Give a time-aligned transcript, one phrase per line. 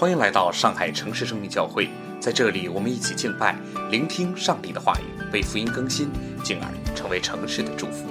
[0.00, 1.88] 欢迎来到上海城市生命教会，
[2.20, 3.58] 在这里，我们一起敬拜，
[3.90, 6.08] 聆听上帝的话语，被福音更新，
[6.44, 8.08] 进而成为城市的祝福。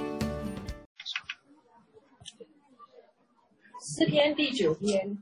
[3.80, 5.16] 诗篇第九篇，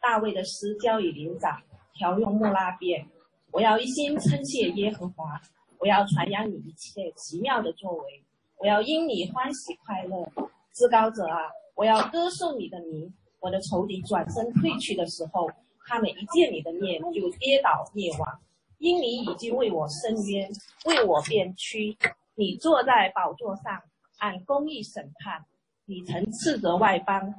[0.00, 1.60] 大卫的诗交与灵长，
[1.94, 3.04] 调用木拉变。
[3.50, 5.42] 我要一心称谢耶和华，
[5.80, 8.22] 我要传扬你一切奇妙的作为，
[8.58, 10.24] 我要因你欢喜快乐。
[10.72, 11.40] 至高者啊，
[11.74, 13.12] 我要歌颂你的名。
[13.40, 15.50] 我的仇敌转身退去的时候。
[15.86, 18.40] 他们一见你的面就跌倒灭亡，
[18.78, 20.50] 因你已经为我伸冤，
[20.86, 21.96] 为我辩屈。
[22.34, 23.82] 你坐在宝座上，
[24.18, 25.44] 按公义审判。
[25.86, 27.34] 你曾斥责外邦，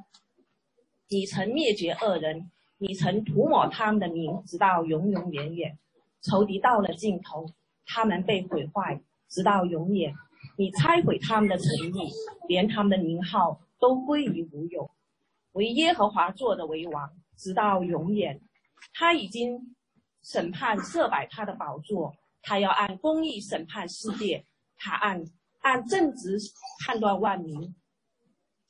[1.08, 5.76] 你曾灭绝恶人，你曾涂抹他们的名，直到永永远远。
[6.22, 7.46] 仇敌到了尽头，
[7.84, 10.14] 他们被毁坏，直到永远。
[10.56, 12.10] 你拆毁他们的诚意，
[12.48, 14.88] 连他们的名号都归于无有。
[15.52, 17.10] 为耶和华做的为王。
[17.36, 18.40] 直到永远，
[18.94, 19.76] 他已经
[20.22, 24.44] 审判设摆他的宝座，他要按公义审判世界，
[24.76, 25.24] 他按
[25.60, 26.38] 按正直
[26.84, 27.74] 判断万民。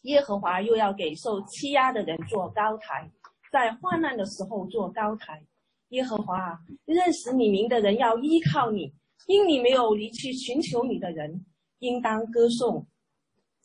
[0.02, 3.10] 耶和华又要给受欺压的人做高台，
[3.50, 5.42] 在患难的时候做高台。
[5.88, 8.92] 耶和华认识你名的人要依靠你，
[9.26, 11.44] 因你没有离去寻求你的人，
[11.78, 12.86] 应当歌颂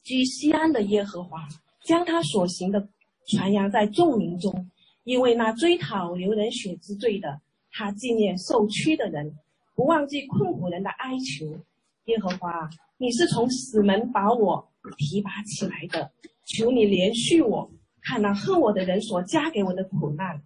[0.04, 1.48] 居西安的耶和华，
[1.84, 2.90] 将他所行的
[3.28, 4.71] 传扬在众民中。
[5.04, 9.36] 因为那追讨流人血之罪的，他纪念受屈的人，
[9.76, 11.60] 不忘记困苦人的哀求。
[12.06, 16.12] 耶和华，你是从死门把我提拔起来的，
[16.46, 20.42] 求你怜恤我，看那恨我的人所加给我的苦难，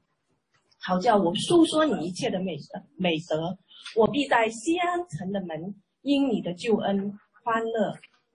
[0.80, 3.58] 好叫我诉说你一切的美德美德。
[3.95, 7.94] 我必在西安城的门因你的救恩欢乐。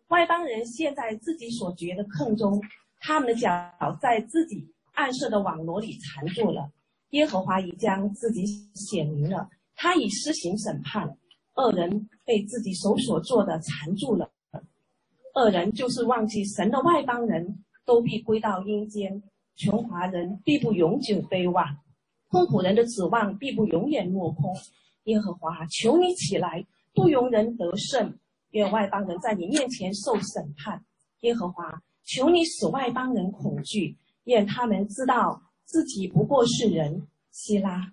[0.09, 2.61] 外邦人陷在自己所掘的坑中，
[2.99, 4.67] 他们的脚在自己。
[5.01, 6.71] 暗设的网罗里缠住了，
[7.11, 11.17] 耶和华已将自己显明了，他已施行审判，
[11.55, 14.31] 恶人被自己手所做的缠住了，
[15.35, 19.23] 恶人就是忘记神的外邦人都必归到阴间，
[19.57, 21.65] 穷华人必不永久悲望，
[22.31, 24.55] 痛苦人的指望必不永远落空。
[25.05, 28.19] 耶和华，求你起来，不容人得胜，
[28.51, 30.85] 愿外邦人在你面前受审判。
[31.21, 33.97] 耶和华，求你使外邦人恐惧。
[34.31, 37.07] 愿他们知道自己不过是人。
[37.33, 37.93] 希拉，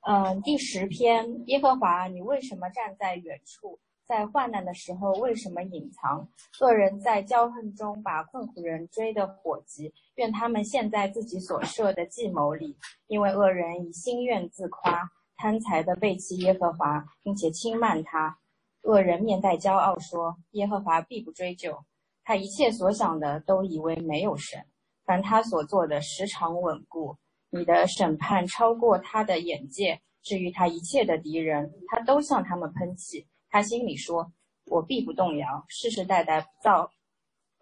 [0.00, 3.78] 嗯，第十篇，耶和华，你为什么站在远处？
[4.04, 6.28] 在患难的时候，为什么隐藏？
[6.60, 12.76] 恶人在骄横中把困苦人追得火急，愿他们陷在自己所设的计谋里，
[13.06, 18.36] 因为恶人以心愿自夸，贪财的背弃耶和华，并且轻慢他。
[18.84, 21.84] 恶人面带骄傲说：“耶和华必不追究，
[22.22, 24.62] 他一切所想的都以为没有神。
[25.06, 27.16] 凡他所做的时常稳固。
[27.48, 30.00] 你的审判超过他的眼界。
[30.22, 33.26] 至于他一切的敌人，他都向他们喷气。
[33.48, 34.32] 他心里说：
[34.66, 36.90] 我必不动摇，世世代代不造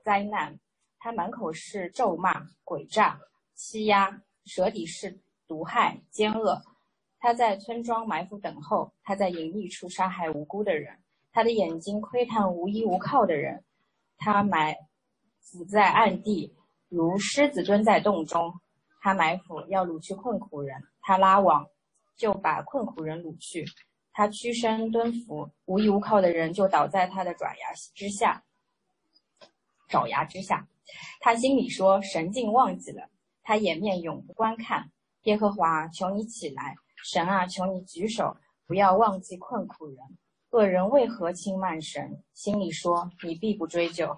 [0.04, 0.58] 灾难。
[0.98, 3.20] 他满口是咒骂、诡诈、
[3.54, 6.62] 欺压，舌底是毒害、奸恶。
[7.18, 10.98] 他在村庄埋伏等候，他在隐秘处杀害无辜的人。”
[11.32, 13.64] 他的眼睛窥探无依无靠的人，
[14.18, 14.76] 他埋
[15.40, 16.54] 伏在暗地，
[16.88, 18.52] 如狮子蹲在洞中。
[19.00, 21.66] 他埋伏要掳去困苦人，他拉网
[22.16, 23.64] 就把困苦人掳去。
[24.12, 28.44] 他屈身蹲伏，无依无靠的人就倒在他的爪牙之下。
[29.88, 30.68] 爪牙之下，
[31.20, 33.08] 他心里说：“神竟忘记了。”
[33.42, 34.90] 他掩面永不观看。
[35.22, 36.76] 耶和华，求你起来！
[37.04, 39.96] 神啊，求你举手，不要忘记困苦人。
[40.52, 42.22] 恶人为何轻慢神？
[42.34, 44.14] 心里说：“你必不追究。”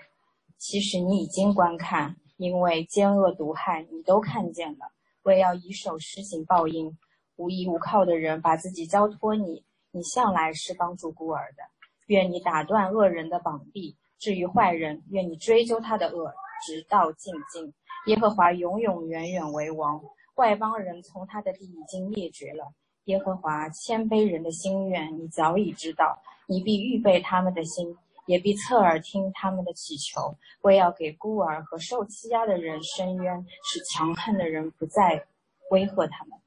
[0.59, 4.91] 其实你已经观看，因为奸恶毒害你都看见了。
[5.23, 6.99] 为要以手施行报应，
[7.37, 11.63] 无依无靠的人把自己交托你，你向来是帮助孤儿的。
[12.09, 16.35] 愿你打断恶人的膀臂，至于坏人，愿你追究他的恶，
[16.67, 17.73] 直到尽尽。
[18.07, 20.03] 耶和华永永远远为王，
[20.35, 22.73] 外邦人从他的地已经灭绝了。
[23.05, 26.19] 耶和华谦卑人的心愿，你早已知道。
[26.47, 27.97] 你必预备他们的心，
[28.27, 35.27] 也必侧耳听他们的祈求，为要给孤儿和受欺压的人伸冤，使强横的人不再
[35.71, 36.39] 威吓他们。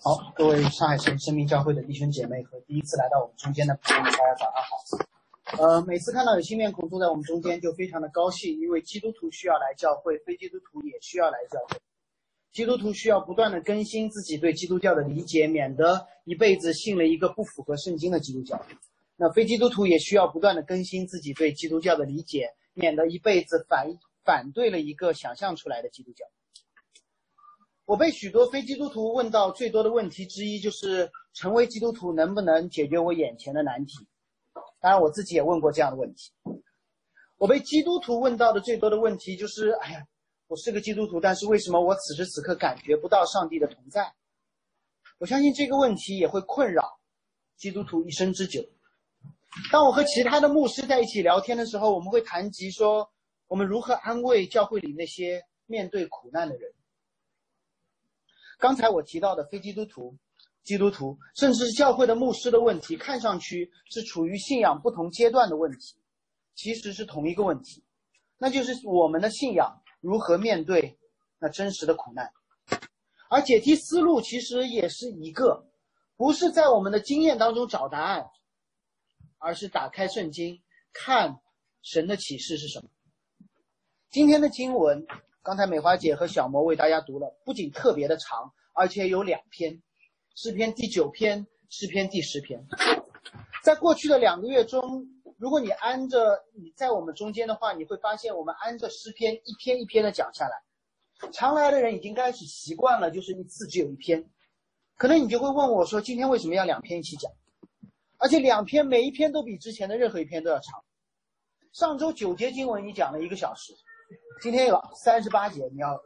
[0.00, 5.62] 好，各位上海市生命教会的弟兄姐妹和第一次来到我们中间的朋友们，大家早上好。
[5.64, 11.76] 呃，每次看到有新面孔坐在我们中间，就非常的高兴，因为基督徒需要来教会，非基督徒也需要来教会。
[12.52, 18.60] 基督徒需要不断的更新自己对基督教的理解，免得一辈子信了一个不符合圣经的基督教。
[19.16, 23.86] 那非基督徒也需要不断的更新自己对基督教的理解，免得一辈子反
[24.24, 26.24] 反对了一个想象出来的基督教。
[27.84, 34.06] 我被许多非基督徒问到最多的问题之一，就是成为基督徒能不能解决我眼前的难题？
[34.80, 36.30] 当然，我自己也问过这样的问题。
[37.36, 40.06] 我被基督徒问到的最多的问题就是：哎呀，
[40.50, 44.12] 我是个基督徒，但是为什么我此时此刻感觉不到上帝的同在？
[45.18, 46.98] 我相信这个问题也会困扰
[47.56, 48.60] 基督徒一生之久。
[49.70, 53.08] 当我和其他的牧师在一起聊天的时候，我们会谈及说，
[53.46, 56.72] 我们如何安慰教会里那些面对苦难的人。
[58.58, 60.16] 刚才我提到的非基督徒、
[60.64, 65.94] 基督徒，甚至是教会的牧师的问题，看上去是处于信仰不同阶段的问题，
[66.56, 67.84] 其实是同一个问题，
[68.36, 70.98] 那就是我们的信仰如何面对
[71.38, 72.32] 那真实的苦难。
[73.28, 75.66] 而解题思路其实也是一个，
[76.16, 78.26] 不是在我们的经验当中找答案，
[79.38, 80.60] 而是打开圣经，
[80.92, 81.40] 看
[81.82, 82.88] 神的启示是什么。
[84.10, 85.06] 今天的经文。
[85.42, 89.80] 刚才美华姐和小魔为大家读了，不仅特别的长，而且有两篇，
[90.34, 92.62] 诗篇第九篇，诗篇第十篇。
[93.64, 95.08] 在过去的两个月中，
[95.40, 101.30] 如果你按着你在我们中间的话，你会发现我们按着诗篇一篇一篇的讲下来。
[101.32, 104.22] 常来的人已经开始习惯了，就是一次只有一篇。
[104.98, 107.32] 可能你就会问我说，今天为什么要两篇一起讲？
[108.18, 110.84] 而且两篇每一篇都比之前的任何一篇都要长。
[111.72, 113.72] 上周九节经文你讲了一个小时。
[114.42, 115.98] 今天有三十八节，你要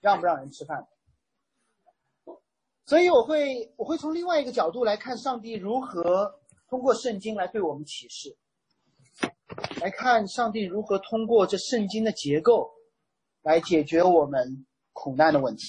[0.00, 0.86] 让不让人吃饭？
[2.86, 6.32] 所以我会我会从另外一个角度来看上帝如何
[6.68, 8.36] 通过圣经来对我们启示，
[9.80, 12.70] 来看上帝如何通过这圣经的结构
[13.42, 15.64] 来解决我们苦难的问题。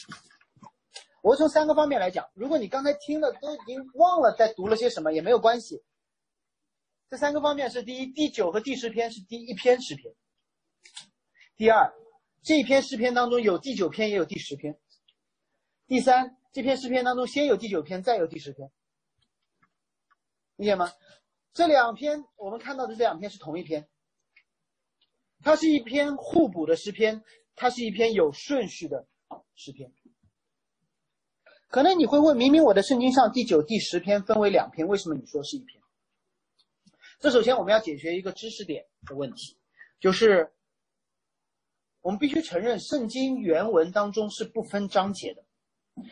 [1.21, 2.25] 我从三个方面来讲。
[2.33, 5.81] 如果你刚才听了都已经忘了在读了些什么，也没有关系。
[7.09, 10.13] 这三个方面是：第一，第九和第十篇是第一篇诗篇。
[11.55, 11.93] 第二，
[12.41, 14.77] 这篇诗篇当中有第九篇，也有第十篇。
[15.87, 18.71] 第三，这篇诗篇当中先有第九篇，再有第十篇，
[20.55, 20.91] 理解吗？
[21.53, 23.87] 这两篇我们看到的这两篇是同一篇，
[25.41, 27.23] 它是一篇互补的诗篇，
[27.55, 29.07] 它是一篇有顺序的
[29.55, 29.91] 诗篇。
[31.69, 35.81] 可能你会问，明明我的圣经上第九、第十篇分为两篇，为什么你说是一篇？
[37.19, 39.57] 这首先我们要解决一个知识点的问题，
[39.99, 40.51] 就是。
[42.01, 45.45] 我们必须承认，圣经原文当中是不分章节的。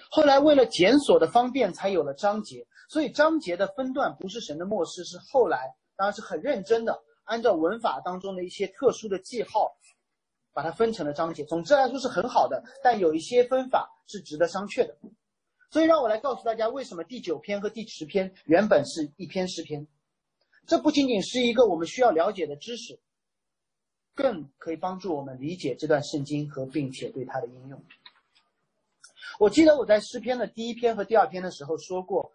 [0.10, 2.66] 后来为了检索的方便，才有了章节。
[2.92, 9.74] 所以章节的分段不是神的漠视，是后来当然是很认真的，按照文法当中的一些特殊的记号，
[10.52, 11.46] 把它分成了章节。
[11.46, 14.94] 总之来说是很好的，但有一些分法是值得商榷的。
[15.70, 19.88] 所以让我来告诉大家，为什么第九篇和第十篇原本是一篇诗篇。
[20.68, 23.00] 这不仅仅是一个我们需要了解的知识。
[24.14, 27.82] 更可以帮助我们理解这段圣经和并且对它的应用。
[29.40, 32.30] 我记得我在诗篇的第一篇和第二篇的时候说过，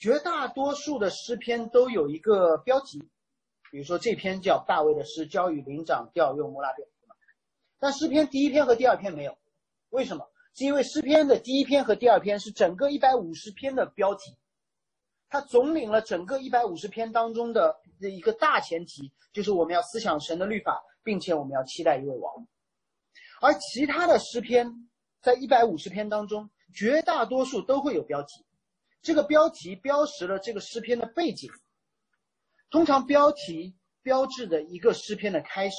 [0.00, 2.98] 绝大多数的诗篇都有一个标题，
[3.70, 6.88] 比如说这篇叫大卫的诗，交与灵长调用摩拉变，
[7.78, 9.38] 但诗篇第一篇和第二篇没有，
[9.90, 10.26] 为什么？
[10.54, 14.36] 是因为诗篇的第一篇和第二篇是整个一百五十篇的标题，
[15.28, 17.76] 它总领了整个一百五十篇当中的。
[18.00, 22.48] 的一个大前提就是我们要思想神的律法，并且我们要期待一位王。
[23.42, 24.88] 而其他的诗篇，
[25.20, 28.46] 在一百五十篇当中，绝大多数都会有标题，
[29.02, 31.50] 这个标题标识了这个诗篇的背景。
[32.70, 35.76] 通常标题标志着一个诗篇的开始。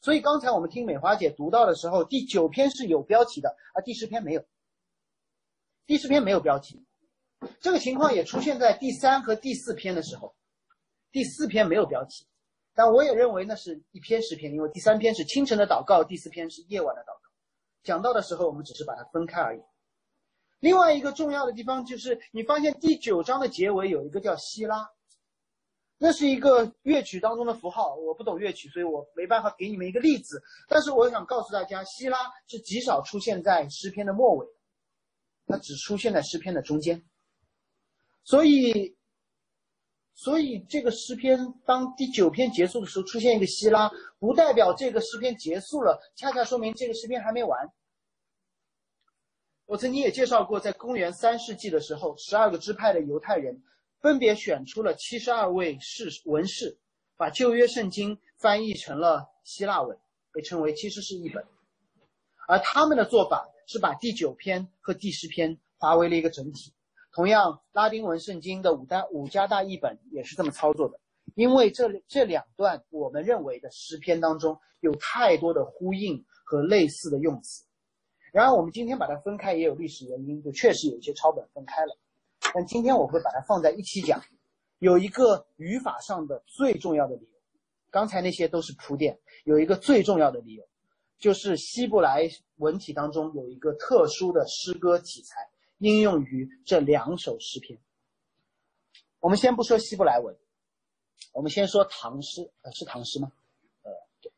[0.00, 4.44] 所以刚才我们听美华姐读到的时候，第九篇是有标题的，而第十篇没有。
[5.86, 6.84] 第十篇没有标题，
[7.60, 10.34] 这个情况也出现在第三和第四篇的时候。
[11.12, 12.26] 第四篇没有标题，
[12.74, 17.30] 但我也认为那是一篇诗篇，因为第三篇是清晨的祷告，第四篇是夜晚的祷告。
[17.84, 19.60] 讲到的时候，我们只是把它分开而已。
[20.62, 24.88] 另外一个重要的地方就是，你发现第九章的结尾有一个叫希拉，
[25.98, 27.96] 那是一个乐曲当中的符号。
[27.96, 30.40] 我不懂乐曲，所以我没办法给你们一个例子。
[30.68, 32.16] 但是我想告诉大家，希拉
[32.46, 34.46] 是极少出现在诗篇的末尾，
[35.48, 37.04] 它只出现在诗篇的中间，
[38.22, 38.96] 所以。
[40.14, 43.90] 所以这个诗篇当第九篇结束的时候出现一个希拉，
[44.20, 47.58] 不代表这个诗篇结束了，恰恰说明这个诗篇还没完。
[49.72, 53.58] 我曾经也介绍过，在公元三世纪的时候，十二个支派的犹太人
[54.02, 56.78] 分别选出了七十二位士文士，
[57.16, 59.98] 把旧约圣经翻译成了希腊文，
[60.30, 61.42] 被称为七十士译本。
[62.46, 66.74] 而他们的做法是把第九篇和第十篇划为了一个整体。
[67.14, 71.00] 同样，拉丁文圣经的五大五加大译本也是这么操作的，
[71.34, 77.64] 因为这这两段我们认为的诗篇当中有太多的呼应和类似的用词。
[78.32, 81.96] 然而，我们今天把它分开也有历史原因，就确实有一些抄本分开了。
[82.54, 84.24] 但今天我会把它放在一起讲，
[84.78, 87.40] 有一个语法上的最重要的理由。
[87.90, 90.66] 刚才那些都是铺垫，有一个最重要的理由，
[91.18, 95.46] 就是希伯来文体当中有一个特殊的诗歌题材
[95.76, 97.78] 应用于这两首诗篇。
[99.20, 100.34] 我们先不说希伯来文，
[101.34, 103.30] 我们先说唐诗，呃，是唐诗吗？
[103.82, 104.32] 呃，对，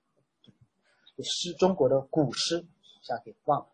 [1.25, 2.67] 诗中国的古诗，
[3.03, 3.67] 下给忘了。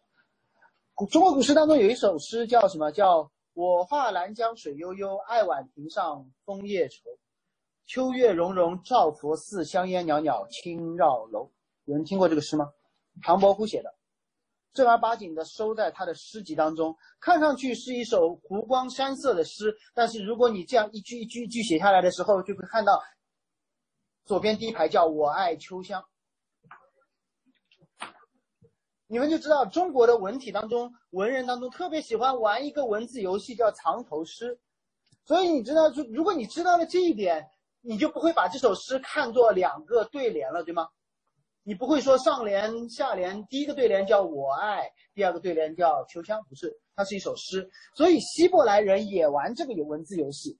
[1.09, 2.91] 中国古诗当中有一首诗叫什么？
[2.91, 7.17] 叫我画兰江水悠悠，爱晚亭上枫叶稠。
[7.87, 11.51] 秋月融融照佛寺，香烟袅袅轻绕楼。
[11.87, 12.71] 有人听过这个诗吗？
[13.23, 13.95] 唐伯虎写的，
[14.75, 16.95] 正儿八经的收在他的诗集当中。
[17.19, 23.03] 看上去是一首湖光山色的诗，但是如果你这样一句一句一句写下来的时候，就会看到
[24.27, 26.05] 左边第一排叫我爱秋香。
[29.11, 34.59] 你们就知道中国的文体当中，文人当中特别喜欢玩一个文字游戏，叫藏头诗。
[35.25, 37.47] 所以你知道，就如果你知道了这一点。
[37.83, 40.87] 你就不会把这首诗看作两个对联了，对吗？
[41.63, 47.67] 你不会说上联下联，第一个对联叫我爱，第二个对联叫秋香，不是，它是一首诗。
[47.97, 50.59] 所以希伯来人也玩这个文字游戏。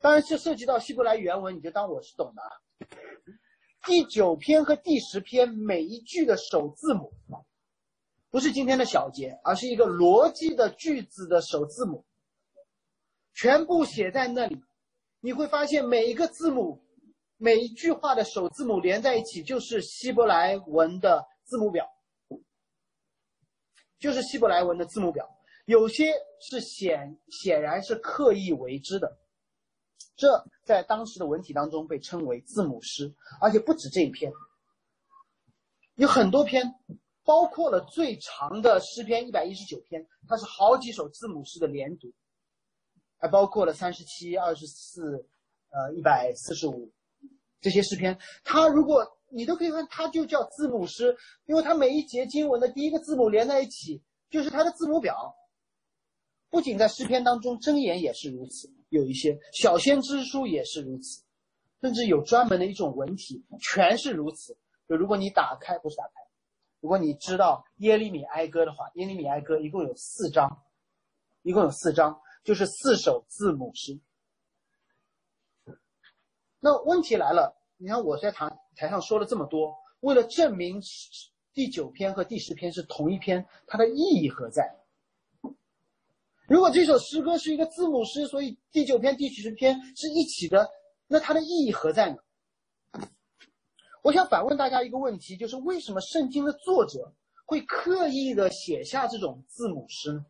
[0.00, 2.48] 当然是涉及到希伯来原文，你就当我是懂的啊。
[3.84, 7.12] 第九篇和第十篇每一句的首字母，
[8.30, 12.04] 不是今天的小节，而是一个逻辑的句子的首字母，
[13.34, 14.62] 全部写在那里。
[15.20, 16.84] 你会发现每一个字母，
[17.38, 21.88] 每一句话的首字母连在一起，就是希伯来文的字母表，
[23.98, 25.28] 就是希伯来文的字母表。
[25.64, 29.18] 有些是显显然是刻意为之的，
[30.16, 34.32] 这在当时的文体当中被称为字母诗，而且不止这一篇，
[35.96, 36.74] 有很多篇，
[37.24, 42.12] 包括了最长的诗篇一百一十九篇，它是好几首字母诗的连读。
[43.20, 45.26] 还包括了三十七、二十四，
[45.70, 46.88] 呃，一百四十五
[47.60, 48.16] 这些诗篇。
[48.44, 54.00] 它如果你都可以看，它就叫字母诗，因为它每一节经文的第一个字母连在一起，
[54.30, 55.34] 就是它的字母表。
[56.50, 61.22] 不仅在诗篇当中，箴言也是如此，有一些小先知书也是如此，
[61.80, 64.56] 甚至有专门的一种文体，全是如此。
[64.88, 66.12] 就如果你打开，不是打开，
[66.80, 70.62] 如果你知道耶利米哀歌的话，耶利米哀歌一共有四章，
[71.42, 72.20] 一共有四章。
[72.44, 74.00] 就是四首字母诗。
[76.60, 80.80] 那问题来了，你看我在台台上说了这么多，为了证明
[81.52, 84.74] 第九篇和第十篇是同一篇，它的意义何在？
[86.48, 90.66] 如果这首诗歌是一个字母诗，所以第九篇、第十篇是一起的，
[91.06, 92.16] 那它的意义何在呢？
[94.02, 97.12] 我想反问大家一个问题，就是为什么圣经的作者
[97.44, 100.24] 会刻意的写下这种字母诗呢？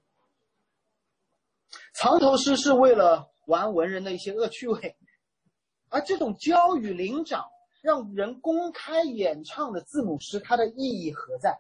[1.95, 4.97] 藏头诗是为了玩文人的一些恶趣味，
[5.89, 7.45] 而这种交与灵长、
[7.81, 11.57] 让人公开演唱的字母诗，它的意义何在？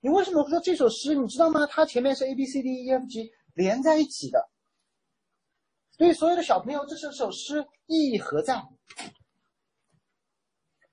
[0.00, 1.14] 你为什么说这首诗？
[1.14, 1.66] 你知道吗？
[1.66, 4.50] 它前面是 A B C D E F G 连在一起的。
[5.98, 8.62] 对所有的小朋友，这是首诗意义何在？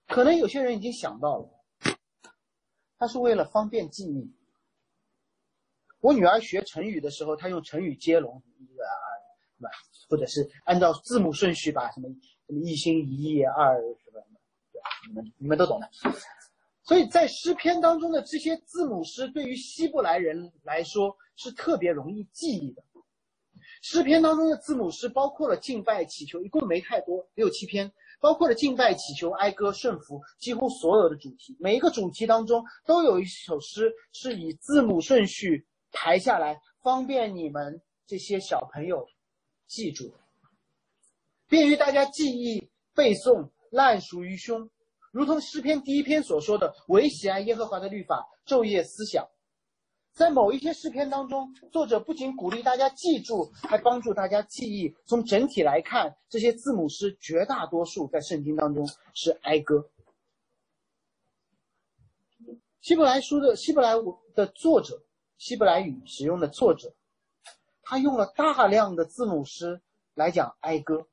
[0.08, 1.50] 可能有些人已经想到了，
[2.98, 4.36] 它是为了方便记忆。
[6.00, 8.96] 我女儿学成语的时候，她用成语接龙，一个啊，
[9.56, 9.70] 是吧？
[10.10, 12.10] 或者是按照字母顺序把什么
[12.48, 14.39] 什么一心一意二什么什么，
[14.72, 15.89] 对你们你们都懂的。
[16.84, 22.84] 所以在诗篇当中的这些字母诗，对于希伯来人来说是特别容易记忆的。
[23.81, 35.65] 诗篇当中的字母诗包括了敬拜、祈求，一共没太多，六七篇，包括了敬拜、祈求、哀歌、顺服，几乎所有的主题，每一个主题当中都有一首诗是以字母顺序。
[35.91, 39.08] 排下来，方便你们这些小朋友
[39.65, 40.13] 记住，
[41.48, 44.69] 便于大家记忆背诵，烂熟于胸。
[45.12, 49.25] 如同诗篇第一篇所说的：“唯喜爱耶和华的律法，昼夜思想。”
[50.13, 54.94] 在某一些诗篇当中，作者不仅鼓励大家记住，还帮助大家记忆。
[55.06, 59.89] 从整体来看，这些字母诗绝大多数在圣经当中是哀歌。
[62.82, 63.94] 希伯来书的希伯来
[64.36, 65.04] 的作者。
[65.38, 66.94] 希伯来语使用的作者，
[67.82, 69.82] 他用了大量的字母诗
[70.13, 71.08] 来讲哀歌，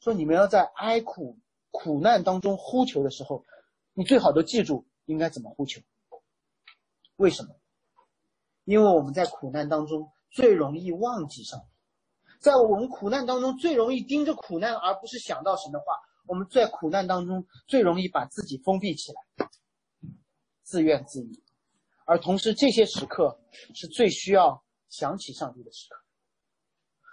[0.00, 1.38] 说你们要在哀苦
[1.70, 3.44] 苦难当中呼求的时候，
[3.92, 5.82] 你最好都记住应该怎么呼求。
[7.16, 7.59] 为什么？
[8.70, 11.66] 因为我们在苦难当中最容易忘记上帝，
[12.38, 15.86] 在我们苦难当中最容易盯着苦难，而不是想到神的话。
[16.28, 19.48] 我们在苦难当中最容易把自己封闭起来，
[20.62, 21.30] 自怨自艾。
[22.04, 23.36] 而同时，这些时刻
[23.74, 25.96] 是最需要想起上帝的时刻。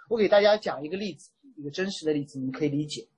[0.08, 3.08] 我给大家讲一个例子，一个真实的例子，你可以理解。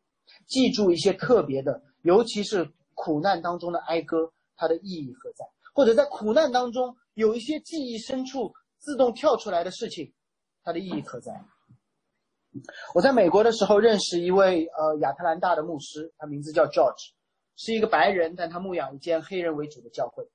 [0.47, 5.45] 记住一些特别的，尤其是苦难当中的哀歌，它的意义何在？
[5.75, 10.11] 或者在苦难当中有一些记忆深处自动跳出来的事情，
[10.63, 11.33] 它的意义何在？
[12.95, 17.13] 我在美国的时候认识一位呃亚特兰大的牧师，他名字叫 George，
[17.57, 20.27] 是一个白人，但他牧养一间黑人为主的教会。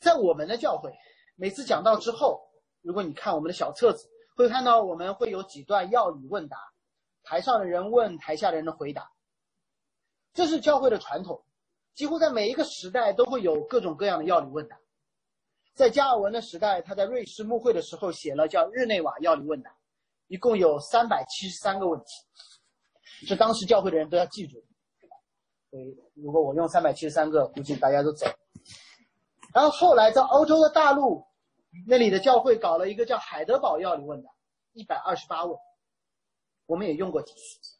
[0.00, 0.92] 在我们的教会，
[1.36, 2.42] 每次讲到之后，
[2.82, 6.58] 如果你看我们的小册子，会看到我们会有几段要语问答，
[7.22, 9.08] 台上的人问，台下的人的回答。
[10.32, 11.44] 这是教会的传统，
[11.94, 14.76] 几乎在每一个时代都会有各种各样的药理问答。
[15.74, 19.70] 在加尔文的时代，他在瑞士牧会的时候写了叫《日内瓦药理问答》，
[20.28, 24.62] 一共有三百七十三个问题，是当时教会的人都要记住。
[25.70, 28.26] 所以，如果我用三百七十三个，估计大家都走。
[29.52, 31.24] 然后后来在欧洲的大陆，
[31.88, 34.30] 那里的教会搞了一个叫海德堡药理问答，
[34.74, 35.58] 一百二十八问，
[36.66, 37.73] 我们也用过几次。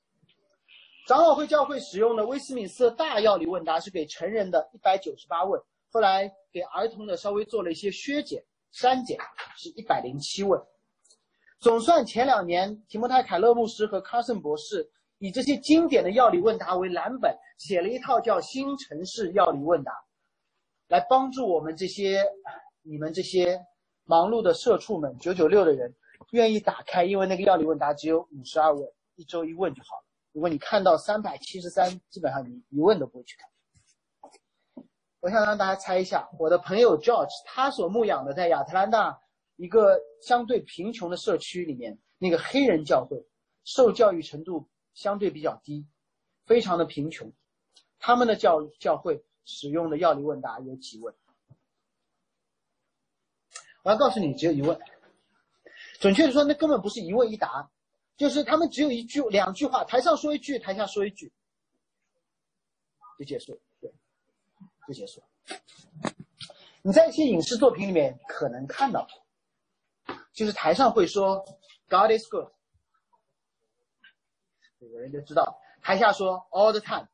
[1.07, 5.61] 长老会教会使用的威斯敏斯特大药理问答是给成人的一百九十八问。
[5.91, 8.43] 后来给儿童的稍微做了一些削减、
[8.73, 9.19] 删减，
[9.55, 10.59] 是一百零七问。
[11.59, 19.93] 总算前两年，提摩太·凯勒牧师和卡森博士以这些经典的药理问答为蓝本，写了一套叫《新城市药理问答》，
[20.89, 22.25] 来帮助我们这些
[22.81, 23.61] 你们这些
[24.05, 25.95] 忙碌的社畜们、九九六的人
[26.31, 30.04] 愿意打开，因为那个药理问答只有五十二问，一周一问就好了。
[30.35, 34.85] 如果你看到三百七十三，基本上你一问都不会去看。
[35.21, 39.17] 我想让大家猜一下，我的朋友 George 他所牧养的在亚特兰大
[39.55, 43.25] 一个相对贫穷的社区里面，那个黑人教会
[43.63, 45.87] 受教育程度相对比较低，
[46.47, 47.33] 非常的贫穷。
[48.01, 51.15] 他们的教教会使用的药理问答有几问？
[53.85, 54.77] 我要告诉你，只有一问。
[56.01, 57.71] 准确的说，那根本不是一问一答，
[58.17, 61.33] 就是他们只有一句、两句话，台上说一句，台下说一句，
[63.19, 63.61] 就结束。
[63.81, 63.93] 对
[64.87, 65.27] 就结束了。
[66.83, 69.07] 你在一些影视作品里面可能看到，
[70.33, 71.45] 就是台上会说
[71.89, 72.47] “God is good”，
[74.79, 75.43] 有人就知道；
[75.83, 77.07] 台下说 “all the time”，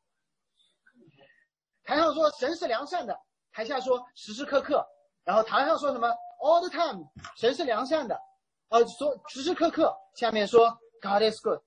[1.85, 3.19] 台上说“神是良善的”，
[3.53, 4.85] 台下说“时时刻刻”，
[5.23, 6.09] 然后台上说什么
[6.41, 7.05] ？“all the time”，
[7.37, 8.21] 神是良善的，
[8.69, 11.61] 呃，说时时刻刻，下面说 “God is good”。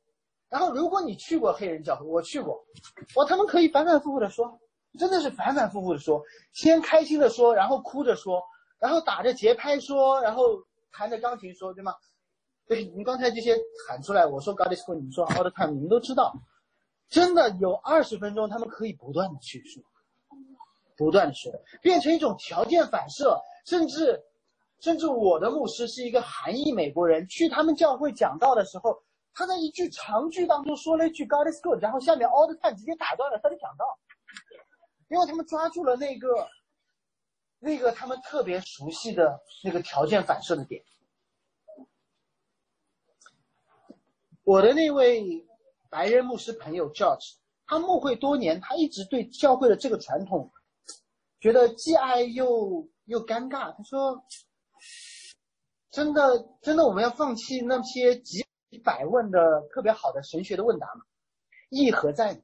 [0.50, 2.64] 然后如果你去过黑人教会，我去过，
[3.16, 4.60] 哇，他们可以反反复复的说。
[5.00, 8.40] 真的是反反复复的说，先开心的说，然后哭着说，
[8.78, 11.96] 然后打着节拍说，然后弹着钢琴说，对吗？
[12.68, 16.32] 对，你刚才这些喊出来，我说 God is good，你们说 all the time，你们都知道，
[17.10, 19.82] 真的有二十分钟，他们可以不断的去说，
[20.96, 24.22] 不断的说，变成一种条件反射，甚至，
[24.80, 29.02] 甚至我的牧师是一个韩裔美国人，去他们教会讲道的时候，
[29.34, 33.86] 他在一句长句当中说了一句 God is good，然后下面 all the time 直接打断了他的讲道。
[35.10, 36.48] 因为他们抓住了那个，
[37.60, 40.84] 那个他们特别熟悉的那个条件反射的点。
[44.44, 45.46] 我的那位
[45.90, 47.36] 白人牧师朋友 George，
[47.68, 50.52] 他牧会多年，他一直对教会的这个传统，
[51.40, 53.72] 觉得既爱又又尴尬。
[53.76, 54.26] 他说
[55.92, 61.04] ：“真的，真的，我们要放弃那些极一百问的特别好的神学的问答嘛？
[61.70, 62.42] 意义何在呢？”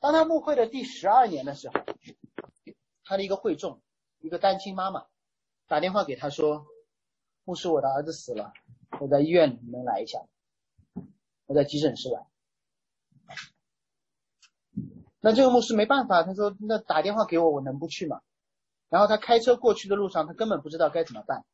[0.00, 1.74] 当他牧会的第十二年的时候，
[3.04, 3.80] 他的一个会众，
[4.18, 5.06] 一个单亲妈妈，
[5.68, 6.66] 打电话给他说
[7.46, 8.52] ：“牧师，我的儿子死了，
[8.98, 10.18] 我在医院里，能来一下？
[11.46, 12.26] 我在急诊室来。”
[15.20, 18.20] 那这个牧师没办法，他说：“那打电话给我，我能不去吗？”
[18.90, 21.44] 然后他开车过去的路上，他根本不知道该怎么办，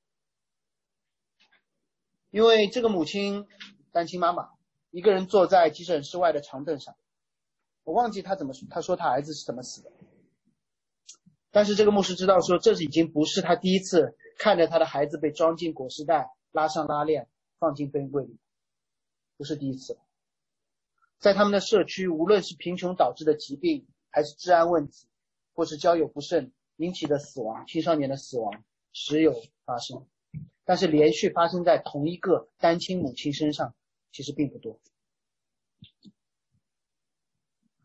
[2.36, 3.46] 因为这个母亲，
[3.92, 4.50] 单亲妈妈，
[4.90, 6.94] 一个人坐在急诊室外的长凳上。
[7.82, 9.90] 我忘记他怎么说，他说他儿子是怎么死的。
[11.50, 17.26] 但是这个牧师知道说，这是已经不是他第一次看着他的孩子被装进裹尸袋、拉上拉链、
[17.58, 18.38] 放进冰柜里，
[19.38, 20.00] 不是第一次了。
[21.18, 25.08] 在他们的社区，无论是贫穷导致的疾病，还是治安问题，
[25.54, 29.32] 或是交友不慎引起的死亡、青少年的死亡，时有
[29.64, 30.06] 发生。
[30.64, 33.74] 但是连续发生在同一个单亲母亲身上，
[34.12, 34.80] 其实并不多。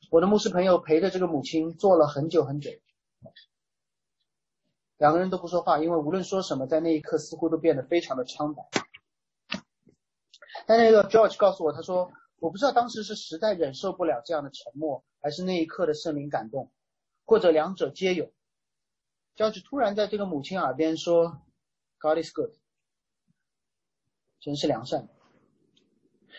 [0.10, 2.72] 我的牧师朋友陪着这个母亲坐了很久很久，
[4.98, 8.64] 两个人都不说话，因为无论说什么，在那一刻似乎都变得非常的苍白。
[10.66, 16.72] 但那个 George 告诉我，他说我不知道当时是实在忍受不了这样的沉默，还是那一刻的圣灵感动，
[17.26, 18.32] 或者两者皆有。
[19.38, 21.42] George 突然在这个母亲耳边说
[22.02, 22.52] ：“God is good，
[24.40, 25.08] 神是良善。”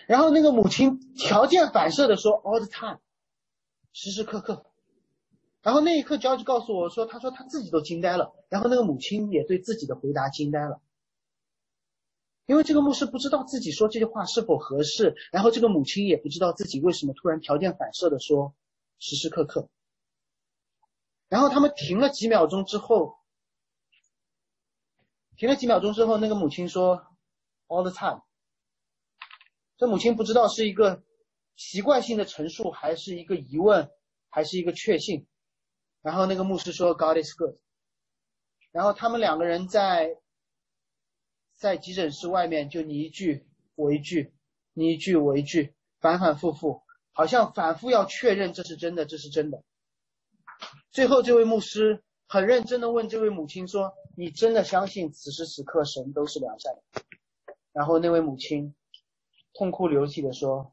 [0.09, 2.99] 然后那个母亲条件反射的说：“All the time，
[3.93, 4.67] 时时刻刻。”
[5.63, 10.81] 然后那一刻，George 告诉我说：“他说他自己都惊呆了。”然后那个母亲也对自己的回答惊呆了。
[12.47, 18.55] 因为这个牧师不知道自己说这句话是否合适，然后这个母亲也不知道自己为什么突然条件反射的说
[18.99, 19.69] 时时刻刻。
[21.29, 23.17] 然后他们停了几秒钟之后，
[25.37, 27.07] 停了几秒钟之后，那个母亲说
[27.69, 28.23] all the time。
[29.77, 31.03] 这母亲不知道是一个
[31.57, 33.91] 习惯性的陈述，还是一个疑问，
[34.29, 35.27] 还是一个确信。
[36.01, 37.57] 然后那个牧师说 God is good。
[38.71, 40.19] 然后他们两个人在。
[41.55, 44.35] 在急诊室外面，就你一句我一句，
[44.73, 49.63] 你一句我一句，反反复复，好像反复要确认这是真的，这是真的。
[50.91, 57.03] 最后，这位牧师很认真的问这位母亲说：“你真的相信此时此刻神都是良善的？”
[57.73, 58.75] 然后那位母亲
[59.55, 60.73] 痛哭流涕的说：“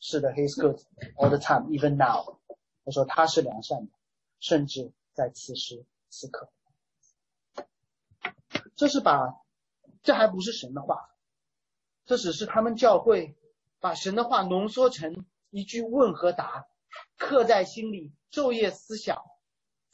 [0.00, 0.80] 是的，He's good
[1.16, 2.38] all the time, even now。”
[2.84, 3.92] 他说他是良善的，
[4.40, 6.50] 甚至在此时此刻。
[8.76, 9.40] 这是把。
[10.02, 11.08] 这还不是神的话，
[12.04, 13.34] 这只是他们教会
[13.80, 16.66] 把神的话浓缩成一句问和答，
[17.16, 19.22] 刻在心里，昼夜思想，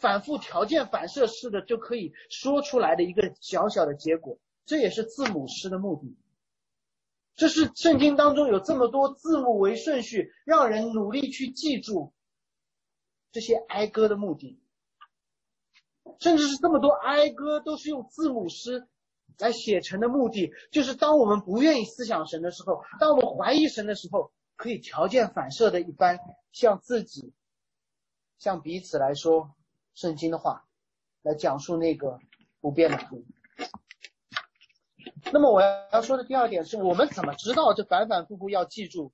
[0.01, 4.39] 反复条件反射式的就可以说出来的一个小小的结果。
[4.67, 6.17] 这也是字母诗的目的。
[7.35, 12.13] 这是圣经当中有这么多字母为顺序，让人努力去记住
[13.33, 14.61] 这些哀歌的目的，
[16.19, 18.89] 甚至是这么多哀歌都是用字母诗。
[19.39, 26.19] 来写成的目的，就是当我们不愿意思想神的时候，当我们怀疑神的时候，可以条件反射的一般
[26.53, 27.33] 向自己、
[28.39, 29.55] 向彼此来说
[29.95, 30.67] 圣经的话，
[31.23, 32.19] 来讲述那个
[32.61, 33.25] 不变的福。
[35.33, 39.13] 那么我要说的第二点是我们怎么知道这反反复复要记住，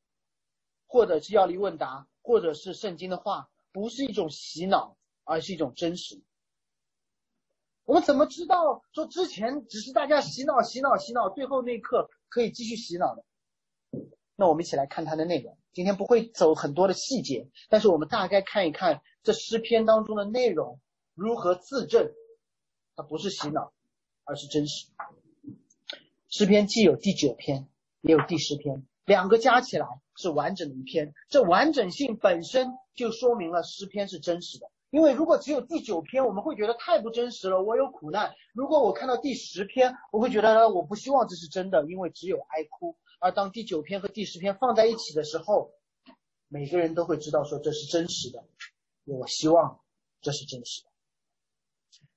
[0.87, 6.23] 或者是要离问答，或者是圣经的话，不是一种洗脑，而是一种真实。
[7.85, 13.25] 我们怎么知道说之前只是大家洗脑、洗脑、洗脑，最后那一刻可以继续洗脑的？
[14.37, 15.59] 那我们一起来看它的内容。
[15.77, 20.81] 今天不会走很多的细节，但是我们大概看一看这诗篇当中的内容
[21.15, 22.13] 如何自证，
[22.97, 23.75] 它不是洗脑，
[24.25, 24.87] 而是真实。
[26.31, 27.69] 诗篇既有第九篇，
[28.01, 29.87] 也有第十篇，两个加起来
[30.17, 31.13] 是完整的一篇。
[31.29, 34.71] 这完整性本身就说明了诗篇是真实的。
[34.89, 37.63] 因为如果只有第九篇，我们会觉得太不真实了。
[37.63, 38.33] 我有苦难。
[38.55, 42.97] 如果我看到第十篇，我会觉得我不希望这是真的，因为只有哀哭。
[43.19, 45.73] 而当第九篇和第十篇放在一起的时候，
[46.49, 48.45] 每个人都会知道说这是真实的。
[49.05, 49.81] 我希望
[50.21, 50.89] 这是真实的。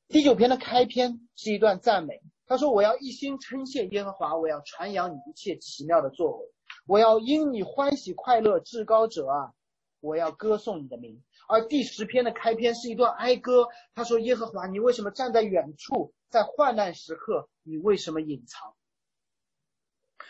[0.07, 6.51] 第九篇的开篇是一段赞美，他说：“我要一心称谢耶和华，我要传扬你一切奇妙的作为，
[6.88, 9.53] 我要因你欢喜快乐，至高者啊，
[9.99, 16.13] 我要歌颂你的名。”而第十篇的开篇是一段哀歌，他说：“耶和华，你为什么站在远处？
[16.29, 18.73] 在患难时刻，你为什么隐藏？”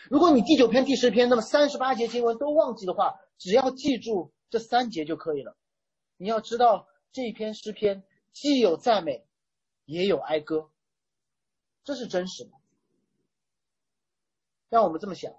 [0.08, 5.56] 如果你第九篇、第十篇，那么三十八节经文都忘记的话，只要记住这三节就可以了。
[6.16, 9.26] 你要知道，这一篇诗篇既有赞美，
[9.84, 10.70] 也有哀歌，
[11.84, 12.50] 这是真实的。
[14.68, 15.32] 让我们这么想：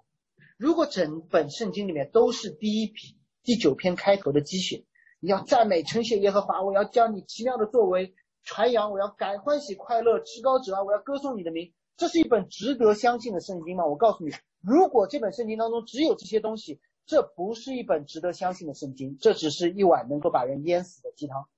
[0.56, 4.84] 如果整本圣经里面都是第一批第九篇开头的鸡血。
[5.24, 8.12] 你要赞美称谢耶和华，我要将你奇妙的作为
[8.42, 11.72] 传扬，我要感欢喜快乐，至高者啊，我要歌颂你的名。
[11.96, 13.86] 这是一本值得相信的圣经吗？
[13.86, 21.48] 我告诉你，如果这本圣经当中只有这些东西，这不是一本值得相信的圣经，这只是一碗能够把人淹死的鸡汤。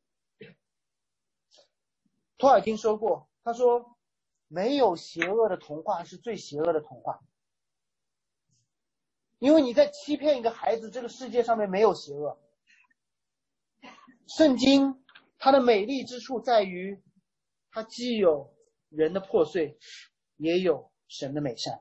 [2.36, 3.96] 托尔金说过，他说，
[4.48, 7.20] 没有邪恶的童话是最邪恶的童话，
[9.38, 12.38] 因为你在欺骗一个孩子，这个世界上面没有邪恶。
[14.26, 15.04] 圣经
[15.38, 17.02] 它的美丽之处在于，
[17.70, 18.54] 它既有
[18.88, 19.78] 人的破碎，
[20.44, 21.80] 也有神的美善。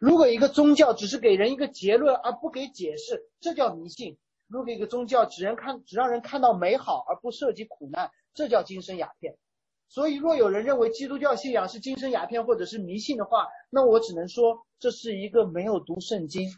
[0.00, 9.36] 如果一个宗教只是给人一个结论而不给解释，这叫迷信；如果一个宗教只让看只让人看到美好而不涉及苦难，这叫精神鸦片。
[9.88, 16.48] 所以，若有人认为基督教信仰是精神鸦片或者是迷信的话，那我只能说这是一个没有读圣经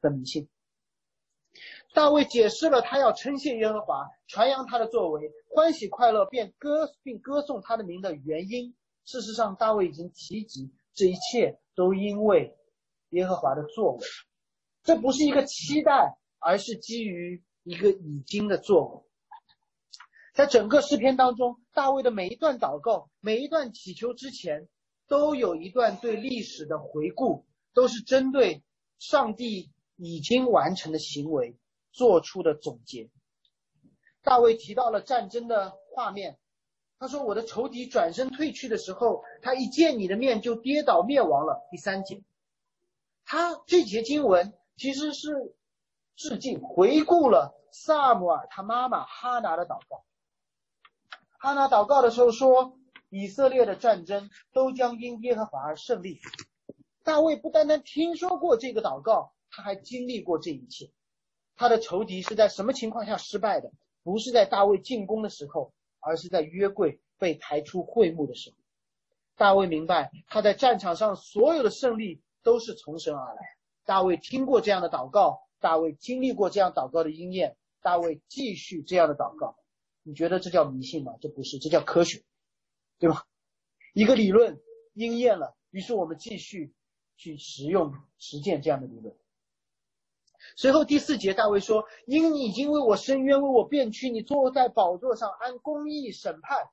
[0.00, 0.48] 的迷信。
[1.94, 8.74] 大卫解释了他要称谢耶和华，传扬他的作为，欢喜快乐，便歌并歌颂他的名的原因。
[9.08, 12.58] 事实上，大卫已经提及这一切都因为
[13.08, 14.06] 耶和华的作为。
[14.82, 19.02] 这不是一个期待，而是基于一个已经的作为。
[20.34, 24.68] 在整个诗篇当中，大卫的每一段祷告、每一段祈求之前，
[25.06, 28.62] 都有一段对历史的回顾，都是针对
[28.98, 31.56] 上帝已经完成的行为
[31.92, 33.08] 做出的总结。
[34.20, 36.38] 大卫提到了战争的画面，
[37.00, 42.22] 他说：“我的仇敌转身退去的时候，他一见你的面就跌倒灭亡了。”第三节，
[43.24, 45.54] 他这节经文其实是
[46.16, 50.04] 致敬、回顾了萨姆尔他妈妈哈拿的祷告。
[51.38, 52.76] 哈拿祷告的时候说
[53.10, 56.20] ：“以色列的战争都将因耶和华而胜利。”
[57.04, 60.90] 大卫不单单听说过这个祷告，他还经历过这一切。
[61.54, 63.70] 他的仇敌是在什么情况下失败的？
[64.02, 68.56] 不是在大卫进攻的时候，而是在约柜被抬出会幕的时候。
[69.36, 73.40] 大卫明白，他在战场上所有的胜利都是从神而来。
[73.84, 79.56] 大卫听过这样的祷告，大卫经历过这样祷告的应验，大卫继续这样的祷告。
[80.02, 81.14] 你觉得这叫迷信吗？
[81.20, 82.22] 这不是，这叫科学，
[82.98, 83.26] 对吧？
[83.94, 84.60] 一个理论
[84.94, 86.74] 应验了，于是我们继续
[87.16, 89.14] 去实用实践这样的理论。
[90.56, 96.68] 随后第四节，大卫说：“因你已经为我伸冤，为我辩屈，你坐在宝座上按公义审判。”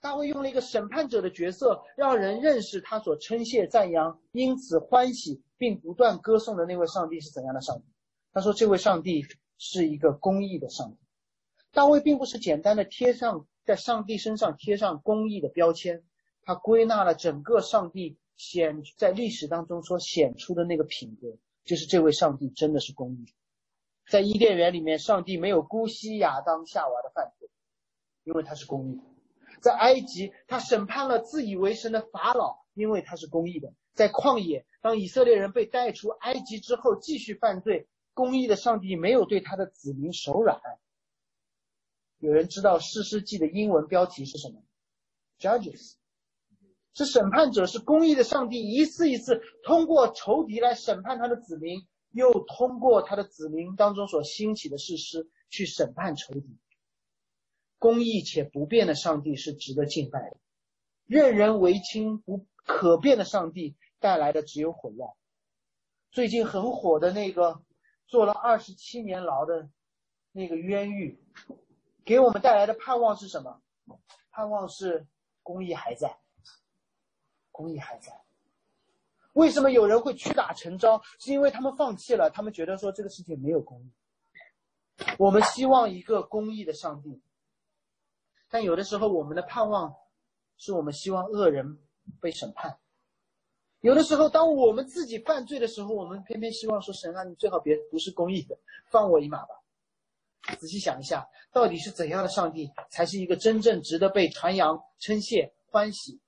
[0.00, 7.84] 大卫用了一个审判者的角色，让人认识他所称谢赞扬，因此欢喜并不断歌颂的那位上帝是怎样的上帝。
[8.32, 9.24] 他说：“这位上帝
[9.58, 10.98] 是一个公义的上帝。”
[11.72, 16.02] 大卫并不是简单的贴上在上帝身上贴上公义的标签，
[16.42, 23.34] 他归纳了整个上帝显在历史当中所显出的那个品格，就是这位上帝真的是公义。
[24.08, 27.48] 在伊甸园里面，上帝没有姑息亚当夏娃的犯罪，
[28.24, 29.02] 因为他是公义的；
[29.60, 40.60] 在埃及，他审判了自以为神的法老，因为他是公义的；在旷野，当以色列人被带出埃及之后继续犯罪，公义的上帝没有对他的子民手软。
[42.18, 44.62] 有人知道《诗诗记》的英文标题是什么
[45.38, 45.94] ？Judges，
[46.94, 56.58] 是审判者，是公义的上帝，一次一次通过仇敌来审判他的子民，又通过他的子民当中所兴起的事实去审判仇敌。
[57.78, 60.36] 公义且不变的上帝是值得敬拜的，
[61.06, 65.10] 任人唯亲不可变的上帝带来的只有毁乱。
[66.10, 67.62] 最近很火的那个
[68.06, 69.68] 坐了二十七年牢的
[70.30, 71.18] 那个冤狱。
[72.04, 73.62] 给我们带来的盼望是什么？
[74.32, 75.06] 盼望是
[75.42, 76.18] 公益还在，
[77.52, 78.12] 公益还在。
[79.34, 81.00] 为什么有人会屈打成招？
[81.20, 83.92] 是因为他们放弃了，他们觉得说这个世界没有公益。
[85.18, 87.22] 我们希望一个公益的上帝，
[88.50, 89.94] 但有的时候我们的盼望
[90.58, 91.78] 是我们希望恶人
[92.20, 92.78] 被审判。
[93.80, 98.56] 有的时候，当我们自己犯罪的时候，我们偏偏希望说神啊，你最好别不是公益的，
[98.90, 99.48] 放我一马吧。
[100.58, 106.20] 仔细想一下，到底是怎样的上帝才是一个真正值得被传扬、称谢、欢喜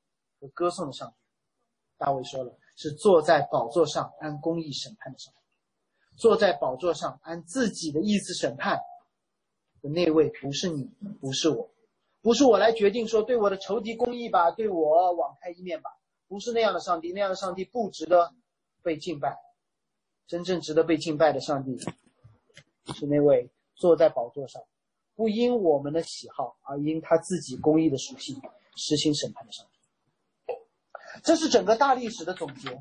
[0.48, 1.14] 歌颂的上帝？
[1.96, 8.78] 大卫说了，是坐在宝座上按公义审判的上帝，坐在宝座上按自己的意思审判
[9.80, 10.84] 的那位，不是你，
[11.20, 11.70] 不是我，
[12.20, 15.90] 不是我来决定说对我的仇敌公义吧，对我网开一面吧，
[16.28, 18.34] 不是那样的上帝，那样的上帝不值得
[18.82, 19.36] 被敬拜。
[20.26, 21.78] 真正值得被敬拜的上帝
[22.94, 23.50] 是那位。
[23.76, 24.62] 坐在宝座上，
[25.16, 28.40] 不因我们的喜好，而因他自己公义的属性
[28.76, 29.73] 实行审判的上帝。
[31.22, 32.76] 这是整个大历史的总结。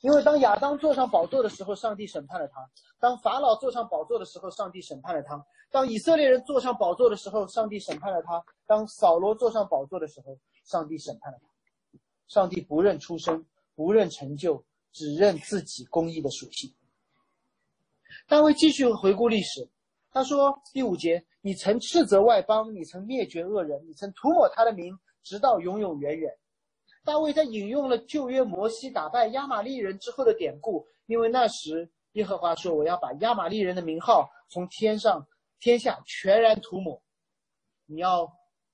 [0.00, 2.60] 因为当亚当坐上宝座的时候，上帝审判了他；
[3.00, 5.36] 当法老坐上宝座的时候，上帝审判了他；
[5.70, 11.46] 当以色列人坐上宝座的时候，上帝审判了他；当扫罗坐上宝座的时候，上帝审判了他。
[12.26, 16.70] 上帝不认出身，不认成就，只认自己公义的属性。
[18.28, 19.66] 大卫继续回顾历史。
[20.10, 26.30] 他说：“第五节，你曾斥责外邦，你曾灭绝恶人，你曾涂抹他的名，直到永永远远。”
[27.04, 35.26] 大卫在引用了旧约摩西打败亚玛利人之后的典故，因为那时耶和华说：“我要把亚玛利人的名号从天上
[35.60, 37.00] 天下全然涂抹。”
[37.86, 38.26] 你要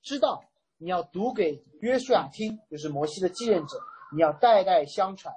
[0.03, 0.45] 知道，
[0.79, 3.77] 你要读给约书亚听，就是摩西的继任者，
[4.15, 5.35] 你要代代相传，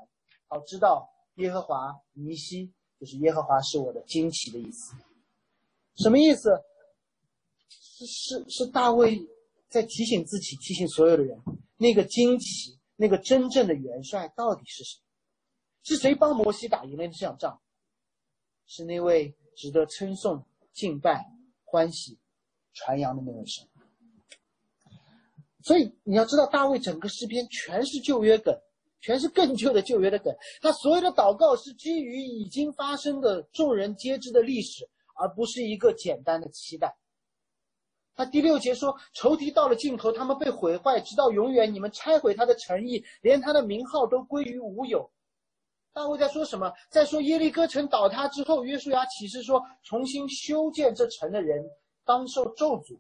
[0.48, 4.94] 好知道耶和华尼西，就是耶和华是我的惊奇的意思。
[5.96, 6.52] 什么意思？
[7.70, 9.20] 是是是大卫
[9.68, 11.36] 在提醒自己，提醒所有的人，
[11.78, 15.00] 那个惊奇，那个真正的元帅到底是谁？
[15.84, 17.60] 是谁帮摩西打赢了这场仗？
[18.66, 21.26] 是那位值得称颂、敬拜、
[21.66, 22.18] 欢喜、
[22.74, 23.68] 传扬的那位神。
[25.62, 28.58] 所以你要知道，大卫整个诗篇全是旧约梗，
[29.02, 30.34] 全是更旧的旧约的梗。
[30.62, 36.96] 他所有的祷告是基于已经发生的众人皆知的历史，而不是一个简单的期待。
[38.16, 41.74] 他第六节说，仇敌到了尽头，他们被毁坏，直到永远。
[41.74, 45.10] 你们拆毁他的诚意，连他的名号都归于无有。
[45.92, 46.72] 大卫在说什么？
[46.90, 51.64] 在说耶利哥城倒塌之后，约书亚启示说，重新修建这城的人
[52.06, 53.00] 当受咒诅。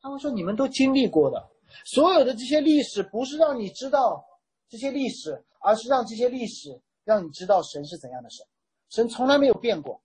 [0.00, 1.50] 他会说，你们都经历过的，
[1.84, 4.24] 所有的这些历史，不是让你知道
[4.68, 8.44] 这些历史，而是让这些历史让你知道神是怎样的神。
[8.88, 10.02] 神从来没有变过，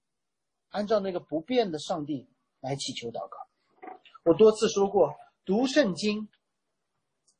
[0.69, 2.27] 按照那个不变的上帝。
[2.61, 3.37] 来祈求祷告。
[4.23, 5.13] 我多次说过，
[5.45, 6.27] 读圣经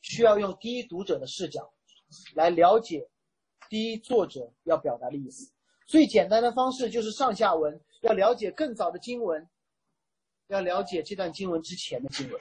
[0.02, 1.74] 需要用第一读者的视角
[2.34, 3.10] 来了解
[3.70, 5.52] 第一作者要表达的意思。
[5.86, 9.50] 最简单的方式就是上下文，要了解更早的经文，
[10.48, 12.40] 要了解这段经文之前的经文。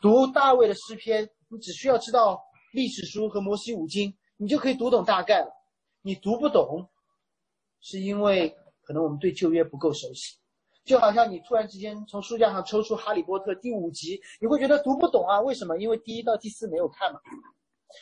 [0.00, 2.42] 读大卫的诗篇，你只需要知道
[2.72, 5.52] 历史书和摩西五经，你就可以读懂大概了。
[6.00, 6.88] 你读不懂，
[7.82, 8.48] 是因为
[8.80, 10.39] 可能我们对旧约不够熟悉。
[10.84, 15.40] 就好像你突然之间从书架上抽出《哈利波特》第五集，你会觉得读不懂啊？
[15.40, 15.78] 为什么？
[15.78, 17.20] 因为第一到第四没有看嘛。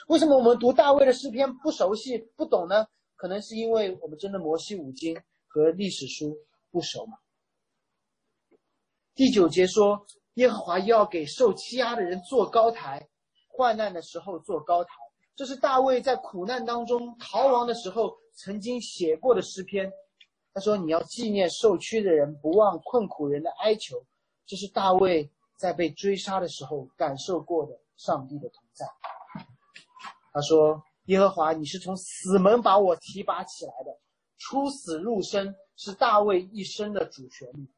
[0.07, 2.87] 为什么我们读大卫的诗篇不熟悉、不懂呢？
[3.17, 6.37] 可能是因为我们真的摩西五经和历史书
[6.71, 7.19] 不熟嘛。
[9.15, 13.09] 第九节说，耶和华要给受欺压的人做高台，
[13.49, 14.91] 患难的时候做高台。
[15.35, 19.91] 这是大卫在苦难当中逃亡的时候曾经写过的诗篇。
[20.55, 23.97] 他说：“你要纪念受屈的人，不忘困苦人的哀求。”
[24.47, 28.87] 这是大卫在被追杀的时候感受过的上帝的同在。
[30.33, 33.97] 他说：“耶和华，你是从死门把我提拔起来的，
[34.39, 37.69] 出死入生是大卫一生的主旋律。”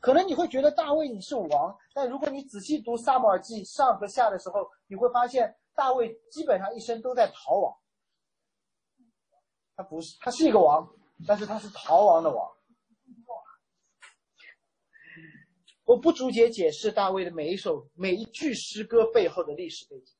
[0.00, 7.74] 可能你会觉得大卫你是王，但如果你仔细读撒母耳记上和下的时候，你会发现大卫基本上一生都在逃亡。
[9.76, 10.86] 他不是，他是一个王。
[11.26, 12.50] 但是他是逃亡的王。
[15.84, 20.14] 我不逐节解释大卫的每一首每一句诗歌背后的历史背景，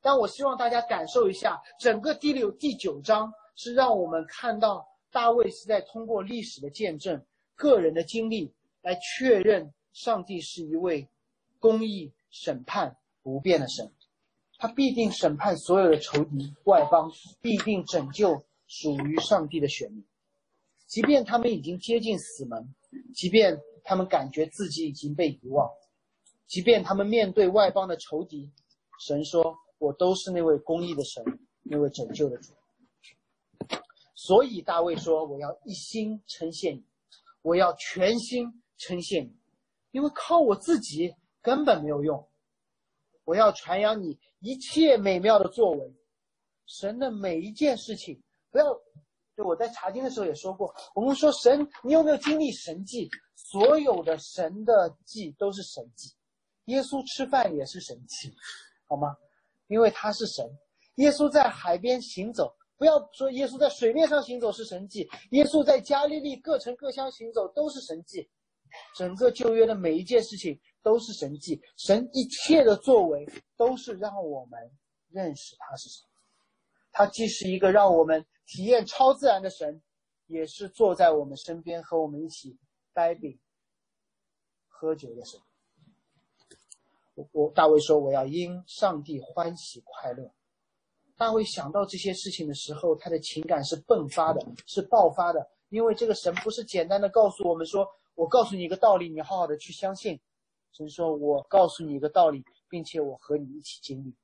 [0.00, 7.20] 但我希望大家感受一下，整个第六第九章是让我们看到大卫是在通过历史的见证、
[7.56, 11.08] 个人的经历来确认上帝是一位
[11.58, 13.92] 公义审判不变的神，
[14.56, 20.04] 他必定审判所有的仇敌外邦，必定拯救属于上帝的选民。
[20.92, 22.62] 即便他们已经接近死门，
[23.14, 25.66] 即便他们感觉自己已经被遗忘，
[26.46, 28.52] 即便他们面对外邦的仇敌，
[29.06, 31.24] 神说：“我都是那位公义的神，
[31.62, 32.52] 那位拯救的主。”
[34.14, 36.84] 所以大卫说：“我要一心称谢你，
[37.40, 39.34] 我要全心称谢你，
[39.92, 42.28] 因为靠我自己根本没有用。
[43.24, 45.90] 我要传扬你一切美妙的作为，
[46.66, 48.66] 神的每一件事情，不要。”
[49.42, 53.10] 我在查经的时候也说过，我们说神，你有没有经历神迹？
[53.34, 56.10] 所有的神的迹都是神迹，
[56.66, 58.34] 耶稣吃饭也是神迹，
[58.88, 59.14] 好吗？
[59.66, 60.48] 因为他是神。
[60.94, 68.26] 耶稣在海边行走，不要说耶稣在水面上行走是神迹，耶稣在加利利各城各乡行走都是神迹。
[68.96, 74.58] 整个旧约的每一件事情都是神迹，神一切的作为都是让我们
[75.10, 76.08] 认识他是神。
[76.90, 78.24] 他既是一个让我们。
[78.46, 79.82] 体验超自然的神，
[80.26, 82.58] 也是坐在我们身边和我们一起
[82.92, 83.38] 掰饼、
[84.68, 85.40] 喝酒的神。
[87.14, 90.32] 我我大卫说我要因上帝欢喜快乐。
[91.16, 95.50] 大卫想到这些事情的时候，他的情感是迸发的，是爆发的。
[95.68, 100.20] 因为这个神不是简单的告诉我们说：“我告诉你一个道理，你好好的去相信。”
[100.72, 104.14] 神说：“我告诉你一个道理，并且我和你一起经历，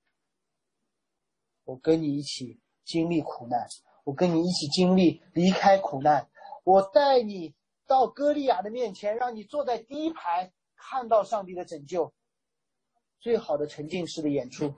[1.64, 3.66] 我跟你一起经历苦难。”
[4.08, 6.26] 我跟你一起经历离开苦难，
[6.64, 7.54] 我带你
[7.86, 12.10] 到歌利亚的面前，让你坐在第一排，看到上帝的拯救，
[13.20, 14.72] 最好的沉浸式的演出，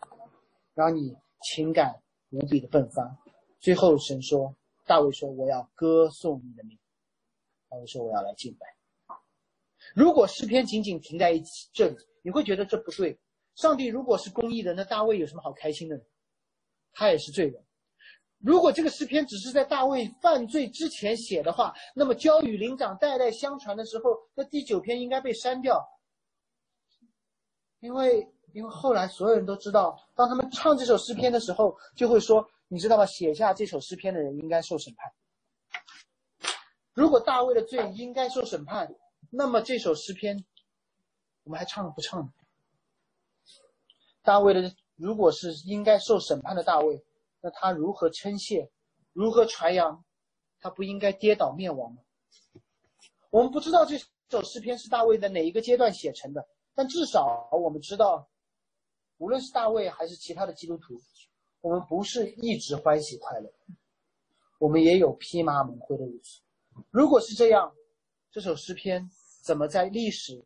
[0.74, 3.16] 让你情感无比的迸发。
[3.60, 4.52] 最后神说
[4.84, 6.76] ：“大卫说我要歌颂你的名。”
[7.70, 8.66] 大卫说：“我要来敬拜。”
[9.94, 13.16] 如果诗篇仅仅停在一起这里，你会觉得这不对。
[13.54, 16.02] 上帝如果是公义的，那大卫有什么好开心的呢？
[16.90, 17.64] 他也是罪人。
[18.40, 25.86] 如果这个诗篇只是在大卫犯罪之前写的话，那么交与灵长代代相传的时候，那第九篇应该被删掉，
[27.80, 33.04] 因为因为后来所有人都知道，当他们唱这首诗篇的时候，就会说，你知道吗？
[33.04, 35.12] 写下这首诗篇的人应该受审判。
[36.94, 38.94] 如果大卫的罪应该受审判，
[39.30, 40.42] 那么这首诗篇
[41.44, 42.32] 我们还唱不唱？
[44.22, 47.04] 大卫的如果是应该受审判的大卫，
[47.40, 48.70] 那他如何称谢，
[49.12, 50.04] 如何传扬？
[50.60, 52.02] 他不应该跌倒灭亡吗？
[53.30, 53.96] 我们不知道这
[54.28, 58.28] 首诗篇是大卫的哪一个阶段写成的，但至少我们知道，
[59.16, 61.00] 无论是大卫还是其他的基督徒，
[61.62, 63.50] 我们不是一直欢喜快乐，
[64.58, 66.40] 我们也有披麻蒙灰的日子。
[66.90, 67.74] 如果是这样，
[68.30, 69.10] 这首诗篇
[69.42, 70.44] 怎么在历史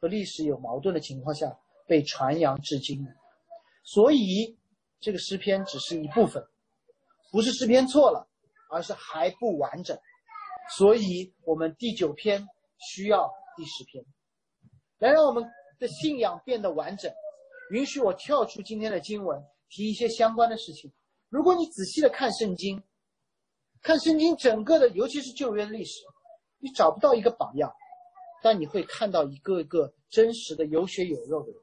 [0.00, 3.10] 和历史有矛盾的情况下被传扬至今呢？
[3.82, 4.58] 所以，
[5.06, 6.44] 这个诗篇只是一部分，
[7.30, 8.28] 不是诗篇错了。
[8.68, 9.96] 而是还不完整，
[10.76, 12.44] 所以我们第九篇
[12.90, 14.04] 需要第十篇，
[14.98, 15.48] 来让我们
[15.78, 17.08] 的信仰变得完整。
[17.70, 20.92] 允许我跳出今天的经文，提一些相关的事情。
[21.28, 22.82] 如果你仔细的看圣经，
[23.82, 26.00] 看圣经整个的，尤其是旧约的历史，
[26.58, 27.72] 你找不到一个榜样，
[28.42, 31.62] 但你会看到一个个真实的有血有肉的人。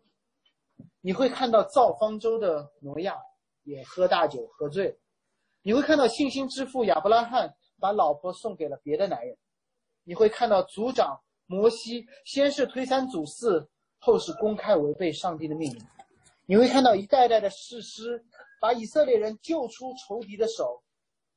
[1.01, 3.13] 你会看到造方舟的挪亚
[3.63, 4.97] 也喝大酒喝醉。
[5.61, 9.37] 你会看到信心之父亚伯拉罕把老婆送给了别的男人，
[10.03, 15.81] 你会看到族长摩西先是推三阻四，后是公开违背上帝的命令，
[16.45, 18.23] 你会看到一代代的士师
[18.59, 20.81] 把以色列人救出仇敌的手，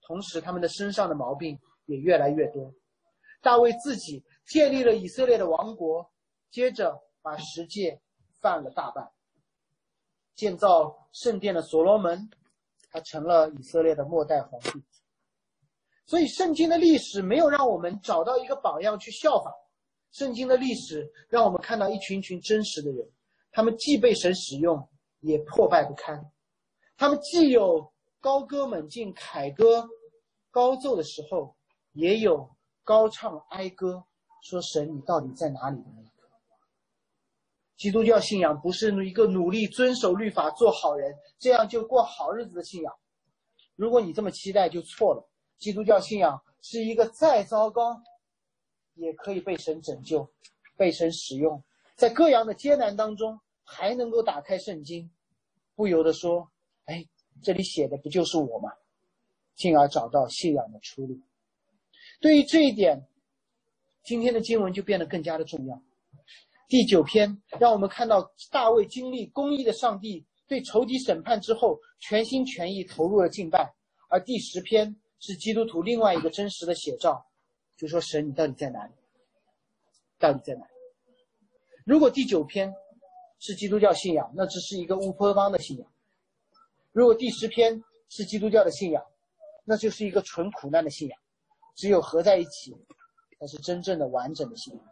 [0.03, 2.73] 同时他们的身上的毛病也越来越多。
[3.41, 6.11] 大卫自己建立了以色列的王国，
[6.51, 8.01] 接着把十诫
[8.41, 9.09] 犯了大半，
[10.37, 12.31] 建造圣殿的所罗门。
[12.89, 14.83] 他成了以色列的末代皇帝，
[16.07, 19.53] 所以圣经的历史没有让我们找到一个榜样去效仿。
[20.13, 23.07] 圣经的历史让我们看到一群群真实的人，
[23.51, 24.89] 他们既被神使用，
[25.21, 26.19] 也破败不堪。
[26.97, 29.87] 他们既有高歌猛进、凯歌
[30.51, 31.55] 高奏的时候，
[31.93, 32.49] 也有
[32.83, 34.03] 高唱哀歌，
[34.43, 35.83] 说神你到底在哪里？
[37.77, 42.93] 基督教信仰不是一个努力遵守律法、做好人，这样就过好日子的信仰。
[43.75, 45.29] 如果你这么期待，就错了。
[45.59, 48.03] 基督教信仰是一个再糟糕，
[48.95, 50.31] 也可以被神拯救、
[50.77, 51.63] 被神使用，
[51.97, 55.11] 在各样的艰难当中，还能够打开圣经，
[55.75, 56.51] 不由得说
[56.87, 57.07] ：“哎，
[57.43, 58.71] 这里写的不就是我吗？”
[59.55, 61.19] 进而找到信仰的出路。
[62.21, 63.07] 对于这一点，
[64.03, 65.83] 今天的经文就变得更加的重要。
[66.69, 73.65] 第九篇让我们看到大卫经历公义的上帝对仇敌审判之后，全心全意投入了敬拜；
[74.09, 77.25] 而第十篇是基督徒另外一个真实的写照，
[77.77, 78.93] 就说神，你到底在哪里？
[80.19, 80.71] 到底在哪里？
[81.85, 82.73] 如果第九篇
[83.39, 85.87] 是基督教信仰，那只是一个乌托邦的信仰；
[86.93, 89.05] 如果第十篇是基督教的信仰，
[89.65, 91.19] 那就是一个纯苦难的信仰。
[91.77, 92.77] 只有合在一起，
[93.39, 94.83] 才是真正的完整的信仰。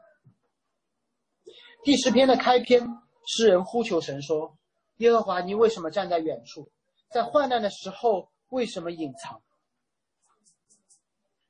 [1.84, 2.82] 第十篇的开篇，
[3.26, 4.56] 诗人呼求神说
[4.96, 6.66] ：“耶和华，你为什么站在远处？
[7.10, 9.42] 在患难的时候，为什么隐藏？”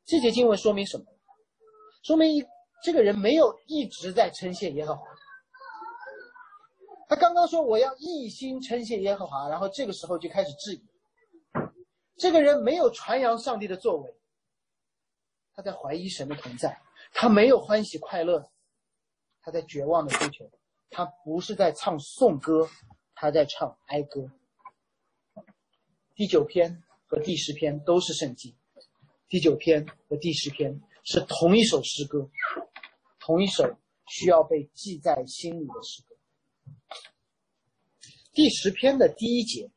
[0.04, 1.04] 这节经文说明什么？
[2.02, 2.44] 说明一
[2.82, 5.06] 这个人没有一直在称谢耶和华。
[7.08, 10.82] 他刚刚说我要一心称谢耶和华，然后这个时候就开始质疑。
[12.16, 14.12] 这个人没有传扬上帝的作为，
[15.54, 16.76] 他在怀疑神的同在，
[17.12, 18.50] 他没有欢喜快乐。
[19.44, 20.50] 他在绝望的追求，
[20.88, 22.66] 他不是在唱颂歌，
[23.14, 24.26] 他在唱哀歌。
[26.14, 28.56] 第九篇和第十篇都是圣经，
[29.28, 32.26] 第九篇和第十篇是同一首诗歌，
[33.20, 33.76] 同一首
[34.06, 36.16] 需要被记在心里的诗歌。
[38.32, 39.70] 第十篇的第一节，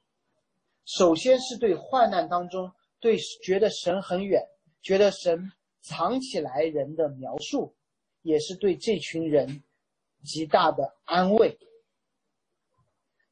[0.85, 4.41] 首先是对患难当中对觉得神很远，
[4.81, 5.51] 觉得神
[5.81, 7.75] 藏起来人的描述。
[8.27, 9.63] 也是对这群人
[10.25, 11.57] 极大的安慰。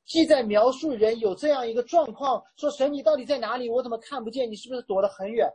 [0.05, 3.69] 既在描述人有这样一个状况，说神你到底在哪里？
[3.69, 4.49] 我怎么看不见？
[4.49, 5.51] 你是不是躲得很远？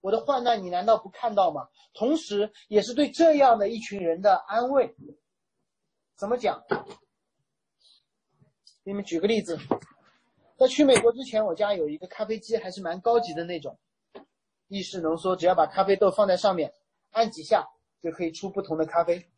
[0.00, 1.68] 我的患难你难道不看到吗？
[1.92, 4.94] 同时，也是对这样的一群人的安慰。
[6.16, 6.64] 怎么讲？
[8.84, 9.58] 给你们举个例子，
[10.56, 13.78] 在去美国之前，我家有一个咖啡机，还是蛮高级的那种，
[14.68, 16.72] 意式浓缩，只要把咖啡豆放在上面，
[17.10, 17.68] 按几下。
[18.02, 19.30] 就可以出不同的咖啡。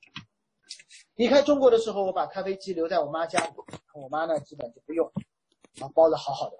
[1.16, 3.52] 离开中国的时候，我把咖啡机留在我妈家里，
[3.94, 5.10] 我妈呢基本就不用，
[5.74, 6.56] 然后包的好好的。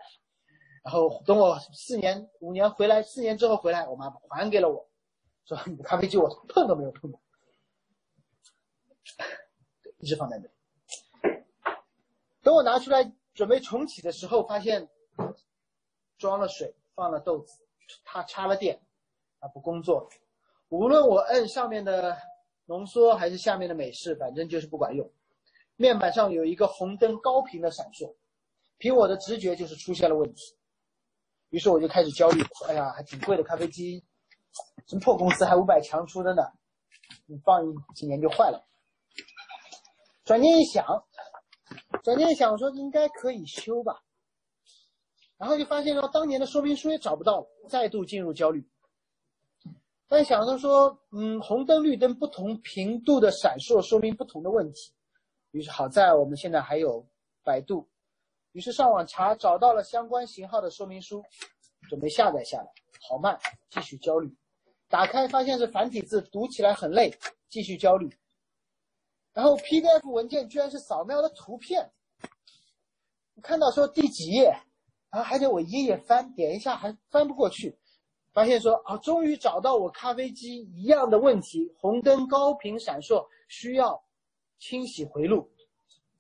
[0.83, 4.89] 然后等我四年、五年回来，四年之后回来，我妈还给了我，
[5.45, 7.21] 说你的咖啡机我碰都没有碰过，
[9.99, 10.51] 一直放在那里。
[12.43, 14.89] 等我拿出来准备重启的时候，发现
[16.17, 17.63] 装了水，放了豆子，
[18.05, 18.83] 它插了电，
[19.39, 20.09] 它不工作。
[20.71, 22.17] 无论我摁上面的
[22.67, 25.09] 浓缩还是下面的美式，反正就是不管用。
[25.77, 28.15] 面板上有一个红灯高频的闪烁，
[28.79, 30.57] 凭我的直觉就是出现了问题。
[31.49, 34.05] 于是我就开始焦虑，：“哎呀，还挺贵的咖啡机，
[34.87, 36.43] 什么破公司还五百强出的呢？
[37.27, 37.65] 你放
[37.97, 38.65] 几年就坏了。”
[40.23, 40.87] 转念一想，
[42.05, 44.01] 转念一想，我说应该可以修吧。
[45.37, 48.70] 然后就发现说，当年的说明书也找不到了，再度进入焦虑。
[50.13, 54.93] 但想着说，嗯，红灯绿灯不同频度的闪烁说明不同的问题。
[55.53, 57.07] 于是好在我们现在还有
[57.45, 57.89] 百度，
[58.51, 61.23] 于是上网查找到了相关型号的说明书，
[61.89, 62.67] 准备下载下来。
[63.09, 63.39] 好慢，
[63.71, 64.37] 继续焦虑。
[64.89, 67.17] 打开发现是繁体字，读起来很累，
[67.49, 68.13] 继续焦虑。
[69.33, 71.89] 然后 PDF 文件居然是扫描的图片，
[73.41, 74.53] 看到说第几页。
[75.09, 77.79] 然后还得我一页翻，点一下还翻不过去，
[78.33, 84.03] 发现说啊，终于找到我咖啡机一样的问题，红灯高频闪烁，需要
[84.59, 85.51] 清洗回路。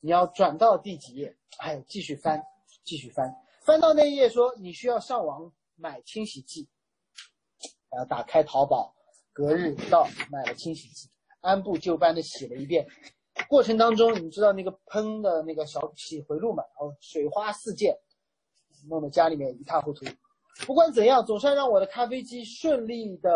[0.00, 1.36] 你要转到第几页？
[1.58, 2.42] 哎，继续翻，
[2.84, 3.32] 继续翻，
[3.62, 6.68] 翻到那一页说你需要上网买清洗剂，
[7.90, 8.94] 然后打开淘宝，
[9.32, 11.08] 隔日到买了清洗剂，
[11.40, 12.86] 按部就班的洗了一遍。
[13.48, 16.62] 过程当中，你知道那个喷的那个小洗回路嘛？
[16.78, 17.96] 哦，水花四溅。
[18.88, 20.06] 弄得家里面一塌糊涂。
[20.66, 23.30] 不管怎样，总算让我的咖啡机顺利的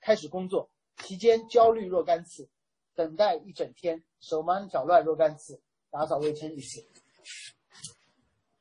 [0.00, 0.70] 开始工作。
[1.04, 2.48] 期间焦虑若干次，
[2.94, 6.86] 等待一整天，手忙脚乱若干次，打扫卫生一次。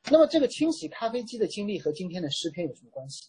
[0.10, 3.28] 那么这个清洗咖啡机的经历和今天的诗篇有什么关系？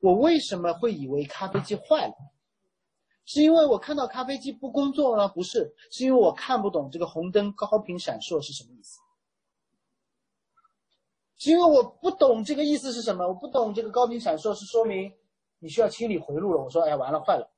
[0.00, 2.14] 我为什么会以为咖啡机坏了？
[3.24, 5.28] 是因为我看到咖啡机不工作了？
[5.28, 8.98] 不是，是因为我看不懂这个红灯高频闪烁是什么意思。
[11.46, 15.12] 因为我不懂这个意思是什么，我不懂这个高频闪烁是说明
[15.58, 16.62] 你需要清理回路了。
[16.62, 17.50] 我说，哎呀，完了，坏了，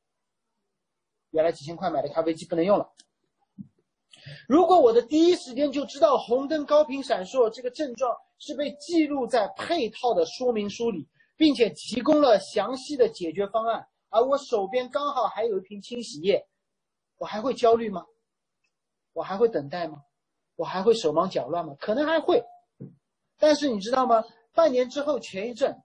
[1.30, 2.90] 原来几千块买的咖啡机不能用了。
[4.48, 11.06] 如果我的第一时间就知道红灯高频闪烁这个症状是被记录在配套的说明书里，
[11.36, 16.46] 并且提供了详细的解决方案，而我手边刚好还有一瓶清洗液，
[17.18, 18.04] 我还会焦虑吗？
[19.12, 19.98] 我还会等待吗？
[20.56, 21.74] 我还会手忙脚乱吗？
[21.78, 22.42] 可能还会。
[23.38, 24.22] 但是你知道吗？
[24.54, 25.76] 半年之后，前一阵，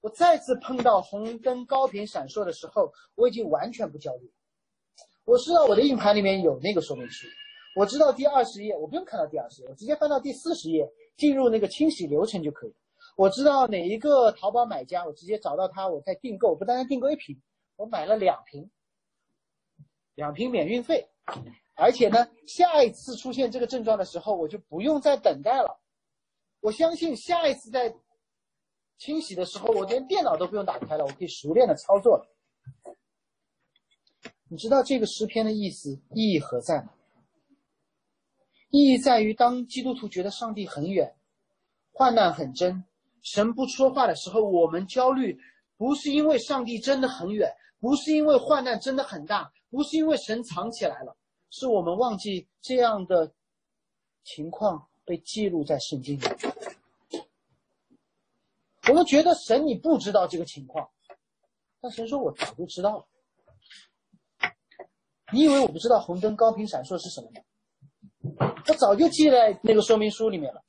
[0.00, 4.30] 我再次碰到红灯高频闪烁的时候，我已经完全不焦虑。
[5.24, 7.26] 我知道我的硬盘里面有那个说明书，
[7.76, 12.74] 我知道第二十页，我不用看到第二十页，我直接翻到第四十页，进入那个清洗流程就可以。
[13.16, 17.40] 我知道哪一个淘宝买家，我直接找到他，我再订购，不单单订购一瓶，
[17.76, 18.68] 我买了两瓶，
[20.14, 21.08] 两瓶免运费，
[21.74, 25.80] 而且呢，下一次出现这个症状的时候，我就不用再等待了。
[26.66, 27.94] 我相信下一次在
[28.98, 32.26] 清洗的时候，我连电脑都不用打开了，我可以熟练的操作了。
[34.48, 36.88] 你知道这个诗篇的意思意义何在吗？
[38.70, 41.14] 意义在于，当基督徒觉得上帝很远，
[41.92, 42.84] 患难很真，
[43.22, 45.38] 神不说话的时候，我们焦虑，
[45.76, 47.48] 不是因为上帝真的很远，
[47.78, 51.16] 不是因为患难真的很大，不是因为神藏起来了，
[51.48, 53.32] 是我们忘记这样的
[54.24, 54.84] 情况。
[55.06, 56.24] 被记录在圣经里。
[58.88, 60.88] 我们觉得神你不知道这个情况，
[61.80, 63.06] 但神说我早就知道了。
[65.32, 67.42] 你以为我不知道红灯高频闪烁是什么吗？
[68.68, 70.62] 我早就记在那个说明书里面了。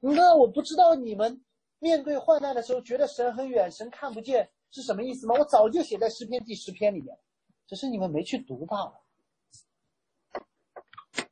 [0.00, 1.44] 那我不知道你们
[1.80, 5.34] 面对患难的时候觉得神很远，神看不见是什么意思吗？
[5.36, 7.16] 我早就写在诗篇第十篇里面，
[7.66, 9.00] 只是你们没去读罢了。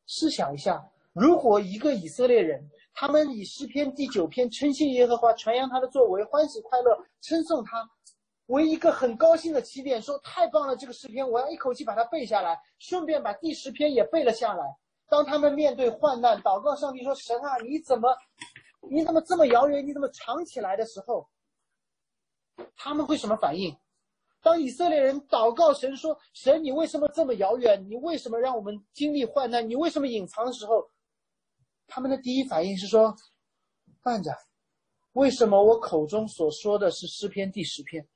[0.06, 0.90] 试想一下。
[1.16, 2.62] 如果一个以色列人，
[2.92, 7.82] 他们以诗篇第九篇称谢耶和华，传扬他的作为，欢喜快乐，称颂他，
[8.48, 14.62] 为一个很高兴的起点，说太棒了，这个诗篇我要一口气把它背下来，顺便把第十篇也背了下来。
[15.08, 18.14] 当他们面对患难，祷告上帝说：“神啊，你怎么，
[18.90, 19.86] 你怎么这么遥远？
[19.86, 21.26] 你怎么藏起来的时候，
[22.76, 23.74] 他们会什么反应？
[24.42, 27.82] 当以色列人祷告神说：神，你为什么这么遥远？
[27.88, 29.66] 你为什么让我们经历患难？
[29.66, 30.86] 你为什么隐藏的时候？”
[31.88, 33.16] 他们的第一反应是说
[34.02, 34.30] ：“慢着，
[35.12, 38.06] 为什么我口中所说的是诗篇第十篇？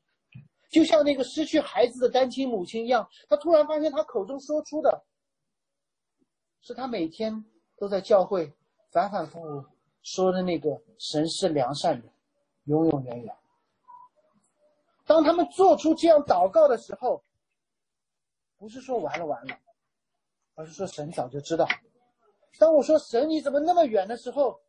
[0.70, 5.04] 就像那个失去孩子的单亲母亲一样，他突然发现他口中说出的，
[6.60, 7.44] 是他每天
[7.76, 8.52] 都在教会
[8.90, 9.64] 反反复复
[10.02, 12.08] 说的那个神是良善的，
[12.64, 13.36] 永永远远。
[15.06, 17.24] 当他们做出这样祷告的时候，
[18.58, 19.58] 不是说完了完了，
[20.54, 21.66] 而是说神早就知道。”
[22.58, 24.60] 当我说神你怎么那么远的时候，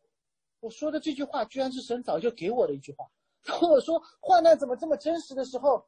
[0.60, 3.06] 我说的这句话居然是神早就给我的一句话。
[3.44, 5.84] 当我说患难怎么这么真实的时候，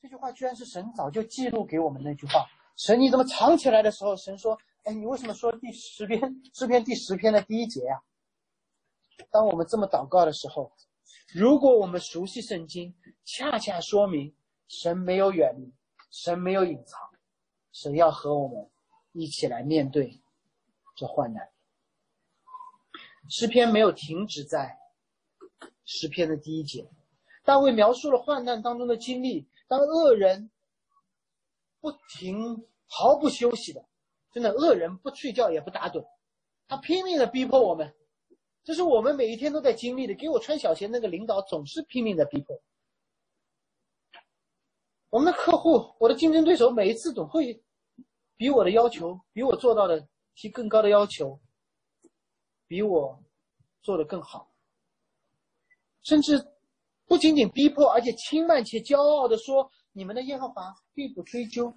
[0.00, 2.46] 这句话居然是神早就记录给我们那句话。
[2.76, 6.20] 神你怎么藏起来的时候，神说：“哎，你为什么说第十篇
[6.54, 8.00] 诗篇第十篇的第一节呀？
[9.30, 10.72] 当我们这么祷告的时候，
[11.34, 12.94] 如果我们熟悉圣经，
[13.24, 14.34] 恰恰说明
[14.68, 15.74] 神没有远离，
[16.10, 16.98] 神没有隐藏，
[17.72, 18.70] 神要和我们
[19.12, 20.19] 一起来面对
[21.00, 21.50] 这患难。
[23.30, 24.78] 诗篇没有停止在
[25.86, 26.86] 诗篇的第一节，
[27.42, 29.48] 大卫描述了患难当中的经历。
[29.66, 30.50] 当恶人
[31.80, 33.82] 不停、毫不休息的，
[34.30, 36.04] 真的恶人不睡觉也不打盹，
[36.68, 37.94] 他拼命的逼迫我们，
[38.62, 40.14] 这是我们每一天都在经历的。
[40.14, 42.60] 给我穿小鞋那个领导总是拼命的逼迫
[45.08, 47.62] 我们的客户，我的竞争对手每一次总会
[48.36, 50.06] 比我的要求，比我做到的
[50.40, 51.38] 提更高的要求。
[52.66, 53.22] 比我
[53.82, 54.50] 做的更好，
[56.02, 56.42] 甚至
[57.04, 61.70] 不仅仅逼迫，而且轻慢且骄傲的说：“你们的耶和华并不追究。”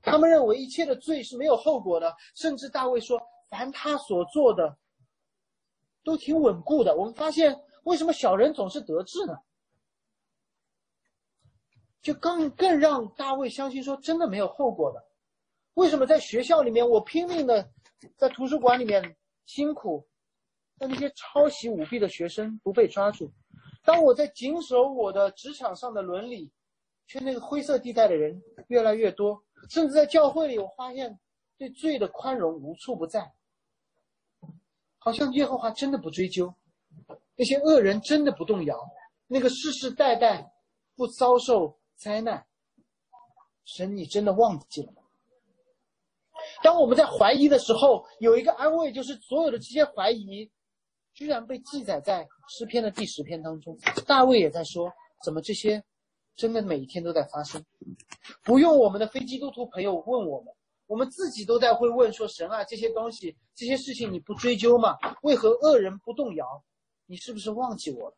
[0.00, 2.16] 他们认为一切的罪是没有后果的。
[2.34, 4.78] 甚至大卫说：“凡他所做的，
[6.02, 9.34] 都挺稳固的。”我们发现，为什么小人总是得志呢？
[12.00, 15.04] 就更更让大卫相信说，真的没有后果的。
[15.74, 17.68] 为什么在学校里面，我拼命的
[18.16, 20.06] 在图书馆里面辛苦？
[20.80, 23.28] 但那些抄袭舞弊的学生不被抓住，
[23.82, 26.52] 当我在谨守我的职场上的伦理，
[27.08, 31.18] 却那个灰色地带的人越来越多，甚至在教会里，我发现
[31.56, 33.32] 对罪的宽容无处不在，
[34.98, 36.54] 好像耶和华真的不追究，
[37.34, 38.78] 那些恶人真的不动摇，
[39.26, 40.48] 那个世世代代
[40.94, 42.46] 不遭受灾难，
[43.64, 44.92] 神，你真的忘记了？
[46.62, 50.50] 当我们在怀疑的时候，有一个安慰，就是所有的这些怀疑。
[51.14, 53.76] 居然被记载在诗篇的第十篇当中。
[54.06, 54.88] 大卫也在说：
[55.24, 55.82] 怎么这些
[56.36, 57.60] 真的每一天都在发生？
[58.44, 60.54] 不用我们的非基督徒朋友问我们，
[60.86, 64.96] 我们自己都在会问说：神啊，这些东西、这些事情你不追究吗？
[65.22, 66.62] 为何恶人不动摇？
[67.06, 68.16] 你是不是忘记我了？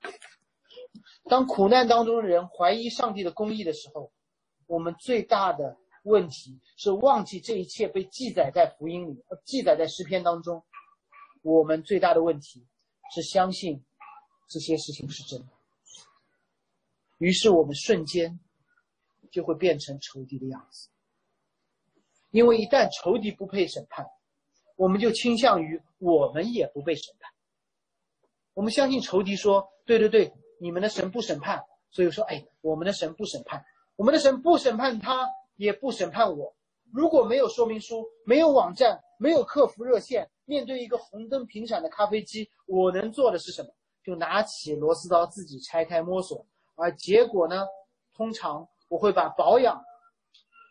[1.25, 4.13] 当苦难当中的人怀疑上帝的公义的时候，
[4.67, 10.65] 我们最大的问题是忘记这一切被记载在福音里，记载在诗篇当中。
[11.43, 12.67] 我们最大的问题。
[13.13, 13.85] 是相信
[14.49, 15.49] 这些事情是真的，
[17.19, 18.39] 于是我们瞬间
[19.33, 20.89] 就会变成仇敌的样子。
[22.31, 24.07] 因为一旦仇敌不配审判，
[24.77, 27.29] 我们就倾向于我们也不被审判。
[28.55, 33.61] 我们相信仇敌说：“对对对，你们的神不审判，所以说，哎，我们的神不审判，
[33.97, 35.29] 我们的神不审判他，
[35.61, 36.57] 也不审判我。
[36.91, 43.69] 如果没有说明书，没有网站，没有客服热线。”面对一个红灯频闪的咖啡机，我能做的是什么？
[44.03, 46.45] 就拿起螺丝刀自己拆开摸索。
[46.77, 47.67] 而结果呢？
[48.15, 49.79] 通常我会把保养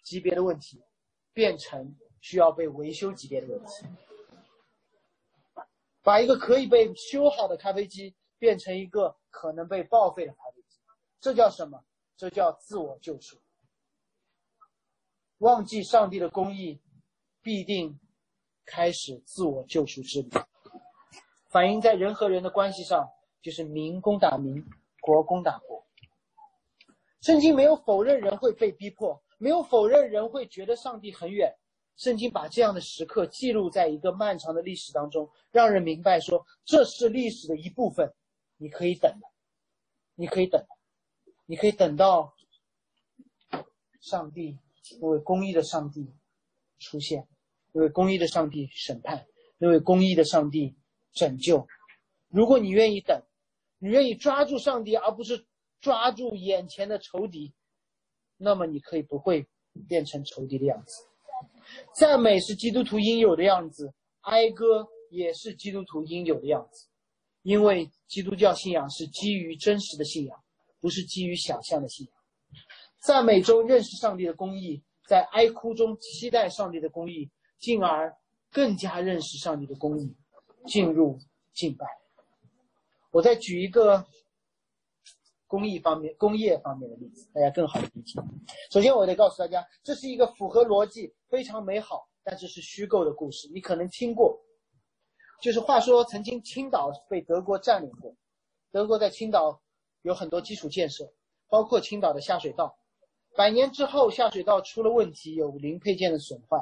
[0.03, 0.81] 级别的问题
[1.33, 3.85] 变成需要被维修级别的问题，
[6.01, 10.79] 把一个可以被修好的咖啡机变成一个可能被报废的咖啡机。
[11.21, 11.79] 这叫什么？
[12.17, 13.37] 这叫自我救赎。
[15.39, 16.79] 忘记上帝的公义，
[17.41, 17.99] 必定。
[18.71, 20.29] 开始自我救赎之旅，
[21.47, 23.09] 反映在人和人的关系上，
[23.41, 24.63] 就是民攻打民，
[25.01, 25.83] 国攻打国。
[27.21, 31.51] 圣经没有否认人会被逼迫，没有否认人会觉得上帝很远。
[31.95, 38.13] 圣经把这样的时刻记录在一个漫长的历史当中，让人明白说这是历史的一部分。
[38.57, 39.11] 你可以等，
[40.13, 40.63] 你可以等，
[41.47, 42.35] 你可以等到
[43.99, 44.59] 上帝
[45.01, 46.07] 因为公义的上帝
[46.79, 47.27] 出现。
[47.71, 49.23] 因为公义的上帝审判，
[49.59, 50.75] 因为公义的上帝
[51.13, 51.67] 拯救。
[52.29, 53.21] 如果你愿意等，
[53.77, 55.45] 你愿意抓住上帝，而不是
[55.79, 57.53] 抓住眼前的仇敌，
[58.37, 59.47] 那么你可以不会
[59.87, 61.03] 变成仇敌的样子。
[61.93, 66.87] 赞美是基督徒应有的样子，哀歌也是基督徒应有的样子。
[67.43, 70.43] 因为基督教信仰是基于真实的信仰，
[70.79, 72.15] 不是基于想象的信仰。
[72.99, 77.29] 赞美中认识上帝的公义，在哀哭中期待上帝的公义。
[77.59, 78.15] 进而
[78.53, 80.15] 更加认识上帝的公义，
[80.65, 81.19] 进入
[81.53, 81.85] 敬拜。
[83.11, 84.07] 我再举一个
[85.45, 88.17] 公益方面、工业方面的例子，大家更好的理解。
[88.71, 93.49] 首先，我得告诉大家，这是一个符合逻辑、非常美好，但这是虚构的故事。
[93.53, 94.39] 你可能听过，
[95.41, 98.15] 就是话说，曾经青岛被德国占领过，
[98.71, 99.61] 德国在青岛
[100.03, 101.11] 有很多基础建设，
[101.49, 102.73] 包括青岛的下水道。
[103.39, 106.61] 百年之后，下水道出了问题，有零配件的损坏。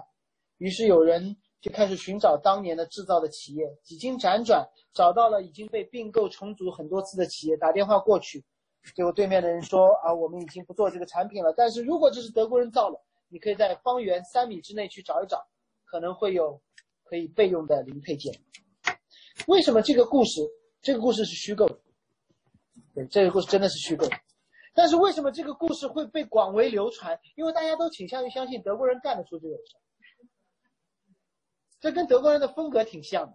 [0.60, 4.64] 于是有人就开始寻找当年的制造的企业，几经辗转
[4.94, 8.46] 找到了已经被并购重组很多次的企业，打电话过去，
[8.96, 11.52] 结果对面的人说：“啊，我们已经不做这个产品了。
[11.58, 15.44] 但是如果这是德国人造的，你可以在方圆三米之内去找一找，
[15.84, 16.62] 可能会有
[17.06, 18.32] 可以备用的零配件。”
[19.48, 20.48] 为什么这个故事
[20.80, 21.80] 这个故事是虚构的，
[22.94, 24.16] 对，这个故事真的是虚构的。
[24.78, 27.20] 但是为什么这个故事会被广为流传？
[27.34, 30.28] 因为大家都倾向于相信德国人干得出这种事，
[31.80, 33.34] 这跟德国人的风格挺像的。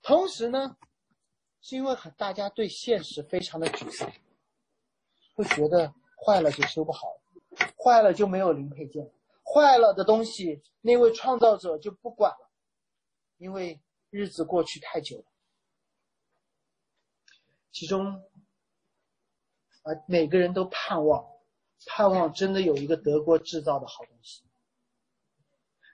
[0.00, 0.74] 同时呢，
[1.60, 4.10] 是因为很大家对现实非常的沮丧，
[5.34, 5.92] 会觉得
[6.24, 7.20] 坏了就修不好，
[7.76, 9.06] 坏了就没有零配件，
[9.44, 12.50] 坏了的东西那位创造者就不管了，
[13.36, 13.78] 因为
[14.08, 15.24] 日子过去太久了。
[17.70, 18.24] 其中，
[19.88, 21.24] 啊，每个人都盼望，
[21.86, 24.42] 盼望真的有一个德国制造的好东西。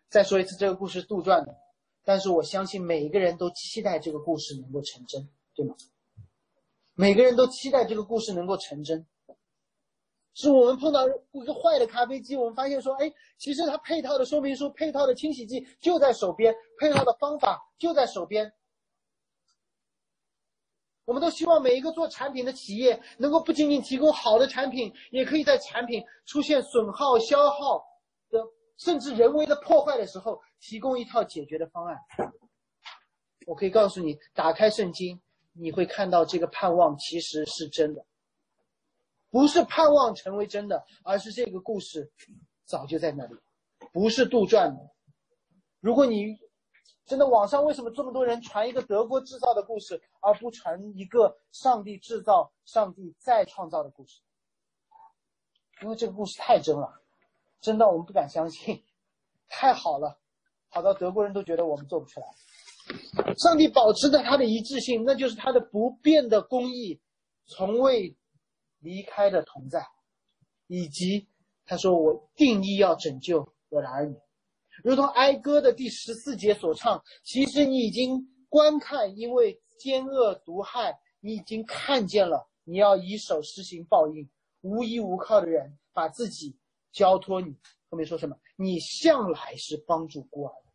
[0.09, 1.57] 再说一次，这个故事杜撰的，
[2.05, 5.77] 但是我相信每一个人都期待这个故事能够成真，对吗？
[6.95, 9.07] 每个人都期待这个故事能够成真。
[10.35, 18.53] 是我们碰到一个坏的咖啡机，我们发现说，哎，其实它配套的说明书、配套的清洗剂就在手边，配套的方法就在手边。
[21.07, 27.85] 我们都希望每一个做产品的企业能够不仅仅提供好的产品，也可以在产品出现损耗、消耗
[28.31, 28.41] 的，
[28.79, 31.99] 甚至人为的破坏的时候，提供一套解决的方案。
[33.47, 35.21] 我可以告诉你，打开圣经，
[35.53, 38.03] 你会看到这个盼望其实是真的，
[39.31, 42.11] 不是盼望成为真的，而是这个故事
[42.65, 43.37] 早就在那里，
[43.93, 44.79] 不是杜撰的。
[45.81, 46.43] 如果你。
[47.07, 54.21] 真的，网上为什么这么多人传一个德国制造的故事，而不传一个上帝制造、上帝再创造的故事？
[55.83, 57.01] 因为这个故事太真了，
[57.61, 58.83] 真到我们不敢相信，
[59.49, 60.19] 太好了，
[60.69, 62.27] 好到德国人都觉得我们做不出来。
[63.37, 66.99] 上帝保持着他的一致性，那就是他的不变的公义，
[67.47, 68.17] 从未
[68.79, 69.87] 离开的同在，
[70.69, 71.29] 以及
[71.67, 74.17] 他说：“我定义要拯救我的儿女。”
[74.83, 82.49] 如同哀歌的第十四节所唱，其实你已经观看，因为奸恶毒害，你已经看见了。
[82.65, 84.29] 你要以手施行报应，
[84.63, 86.57] 无依无靠的人把自己
[86.93, 87.55] 交托你。
[87.89, 88.37] 后面说什么？
[88.57, 90.73] 你向来是帮助孤儿的。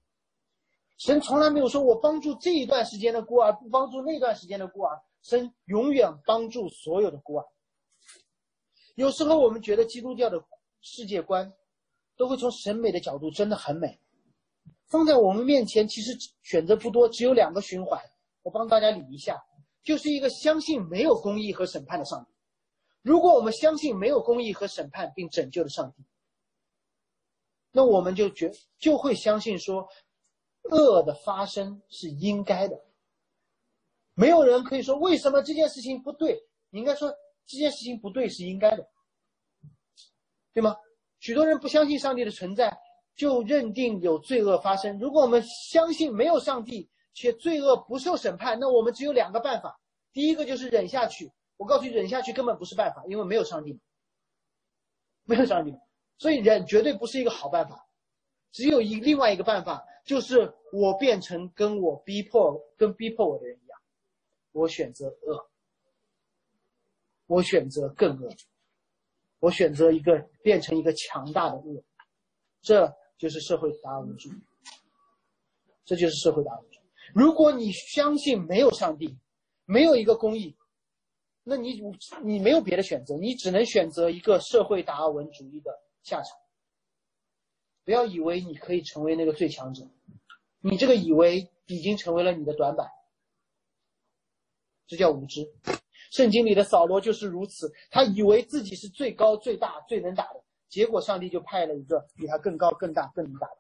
[0.97, 5.02] 神从来没有说我帮助这一段时间的孤儿，不帮助那段时间的孤儿。
[5.22, 7.45] 神永远帮助所有的孤儿。
[8.95, 10.43] 有时候我们觉得基督教的
[10.82, 11.52] 世界观。
[12.20, 13.97] 都会从审美的角度真的很美，
[14.88, 16.11] 放在我们面前其实
[16.43, 17.97] 选择不多，只有两个循环。
[18.41, 19.41] 我帮大家理一下，
[19.84, 22.32] 就是一个相信没有公义和审判的上帝。
[23.03, 26.03] 如果我们相信没有公义和审判并拯救的上帝，
[27.72, 29.88] 那我们就觉就会相信说，
[30.63, 32.78] 恶的发生是应该的。
[34.13, 36.38] 没有人可以说为什么这件事情不对，
[36.70, 37.09] 你应该说
[37.45, 38.86] 这件事情不对是应该的，
[40.53, 40.76] 对吗？
[41.20, 42.78] 许多人不相信上帝的存在，
[43.15, 44.97] 就认定有罪恶发生。
[44.99, 49.80] 如果我们相信没有上帝，且罪恶不受审判，那我们只有两个办法：
[50.13, 51.32] 第一个就是忍下去。
[51.57, 53.78] 我告诉你，忍下去根本不是办法，因为没有上帝，
[55.26, 55.76] 没有上帝，
[56.17, 57.86] 所以忍绝对不是一个好办法。
[58.51, 63.78] 只有一另外一个办法，就是我变成跟我逼迫、跟逼迫我的人一样，
[64.53, 65.49] 我选择恶，
[67.28, 68.30] 我选择更恶。
[69.39, 71.83] 我选择一个变成一个强大的恶，
[72.61, 74.33] 这就是社会达尔文主义。
[75.85, 76.83] 这就是社会达尔文主义。
[77.13, 79.17] 如果你相信没有上帝，
[79.65, 80.55] 没有一个公义，
[81.43, 81.81] 那你
[82.21, 85.71] 你没有别的选择，你只能选择一个社会达尔文主义的
[86.03, 86.37] 下场。
[87.85, 89.83] 不要以为你可以成为那个最强者，
[90.59, 92.87] 你这个以为已经成为了你的短板，
[94.85, 95.41] 这叫无知。
[96.10, 103.53] 圣经里的扫罗就是如此，他以为自己是最高、最大、最能打的，结果上帝就派了一个比他更高、更大、更能打的。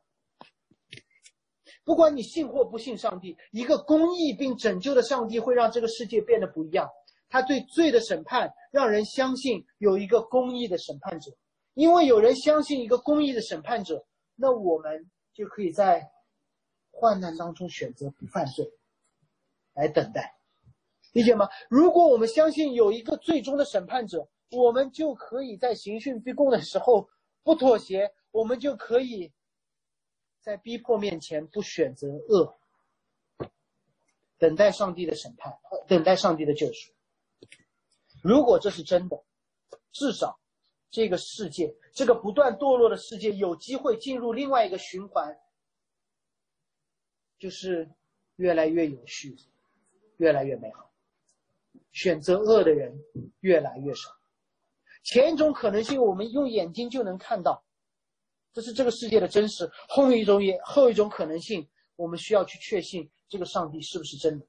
[1.83, 6.87] 不管你信或不信上帝，一个公义并拯救的上帝会让这个世界变得不一样。
[7.29, 11.31] 他对罪的审判，让人相信有一个公义的审判者。
[11.75, 14.03] 因为有人相信一个公义的审判者，
[14.35, 16.09] 那我们就可以在
[16.91, 18.69] 患难当中选择不犯罪，
[19.73, 20.38] 来等待。
[21.13, 21.49] 理解吗？
[21.69, 27.09] 如果我们相信有一个最终的审判者，我们就可以在刑讯逼供的时候
[27.43, 29.31] 不妥协，我们就可以
[30.41, 32.55] 在逼迫面前不选择恶，
[34.37, 35.51] 等待上帝的审判，
[35.87, 36.93] 等待上帝的救赎。
[38.21, 39.23] 如果这是真的，
[39.91, 40.39] 至少
[40.91, 45.39] 这个世界，这个不断堕落的世界，有机会进入另外一个循环，
[47.39, 47.89] 就是
[48.35, 49.35] 越来越有序，
[50.17, 50.88] 越来越美好。
[51.99, 52.97] 选择恶的人
[53.41, 54.09] 越来越少。
[55.03, 57.61] 前一种可能性，我们用眼睛就能看到，
[58.53, 59.69] 这是这个世界的真实。
[59.89, 64.47] 后一种也后一种可能性，我们需要去确信这个上帝是不是真的。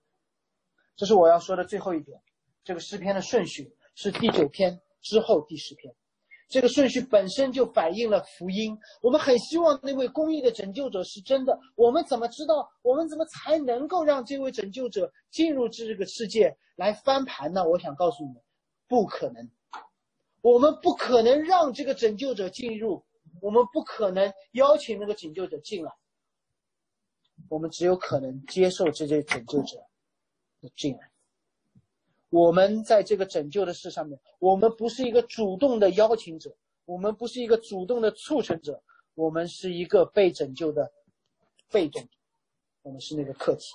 [0.95, 2.23] 这是我要说的最后一点。
[2.63, 5.93] 这个诗篇的顺序是第九篇之后第十篇，
[6.51, 8.77] 这个顺序本身就反映了福音。
[9.01, 11.57] 我们很希望那位公义的拯救者是真的。
[11.77, 12.69] 我们怎么知道？
[12.83, 17.67] 我们怎么才能够让这位拯救者进入这个世界来翻盘呢？
[17.67, 18.43] 我想告诉你们，
[18.89, 19.49] 不可能。
[20.43, 23.05] 我们不可能让这个拯救者进入，
[23.41, 25.93] 我们不可能邀请那个拯救者进来。
[27.49, 29.77] 我们只有可能接受这些拯救者
[30.61, 31.10] 的进来。
[32.31, 38.83] 我们在这个拯救的事上面，我们不是一个主动的邀请者，我们不是一个主动的促成者，
[39.15, 40.91] 我们是一个被拯救的
[41.71, 42.09] 被动，
[42.83, 43.67] 我们是那个客体。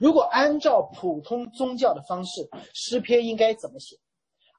[0.00, 3.96] 如果按照普通宗教的方式，诗篇应该怎么写？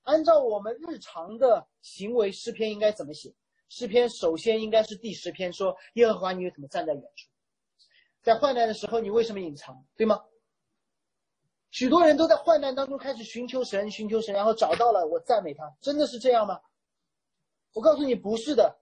[0.03, 3.33] 按照我们日常的行为，诗篇应该怎么写？
[3.67, 7.27] 诗篇首先应该是第十篇说：“耶和华，你为什么站在远处？
[8.21, 9.83] 在患难的时候，你为什么隐藏？
[9.97, 10.23] 对吗？”
[11.75, 15.69] 许多人都在患难当中开始寻求神，寻求神，然后找到了，我赞美他。
[15.81, 16.57] 真的是这样吗？
[17.73, 18.73] 我告诉你，不是的。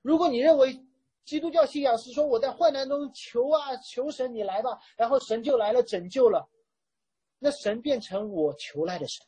[0.00, 0.82] 如果你认为
[1.26, 6.48] 基督教信仰是说我在患难中求啊求神，你来吧，然后神就来了，拯救了，
[7.38, 9.26] 那神变成我求来的神。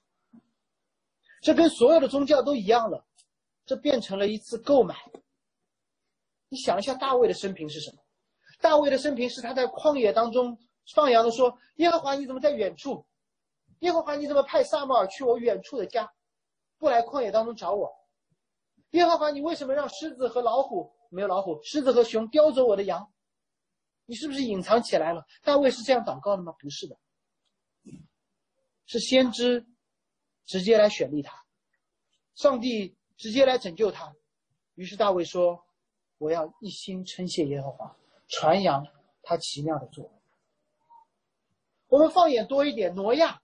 [1.42, 3.04] 这跟所有的宗教都一样了，
[3.66, 4.96] 这变成了一次购买。
[6.48, 7.98] 你想一下，大卫的生平是什么？
[8.58, 10.58] 大卫的生平是他在旷野当中
[10.94, 13.06] 放羊的，说：“耶和华你怎么在远处？
[13.80, 16.12] 耶和华你怎么派撒母耳去我远处的家，
[16.78, 17.90] 不来旷野当中找我？
[18.90, 23.12] 耶和华你为什么让狮子和老虎没有老虎，狮子和熊叼走我的羊？
[24.06, 26.52] 你是不是隐藏起来了？”大卫是这样祷告的吗？
[26.58, 26.96] 不是的，
[28.86, 29.66] 是先知。
[30.46, 31.44] 直接来选立他，
[32.34, 34.12] 上帝直接来拯救他。
[34.74, 35.64] 于是大卫说
[36.18, 38.84] ：“我要一心称谢耶和华，传扬
[39.22, 40.10] 他奇妙的作为。”
[41.90, 43.38] 我们放眼多一点，挪亚，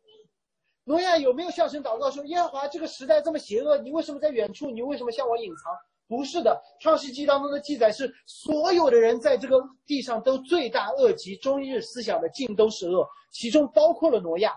[0.85, 4.71] 挪亚有没有向神祷告说：“耶和华，这个时代这么邪恶，你为什么在远处？
[4.71, 5.73] 你为什么向我隐藏？”
[6.09, 14.55] 不是的，《创世纪》当中的记载是，所有的人在这个地上都罪大恶极，终日思想的尽都是恶，其中包括了挪亚。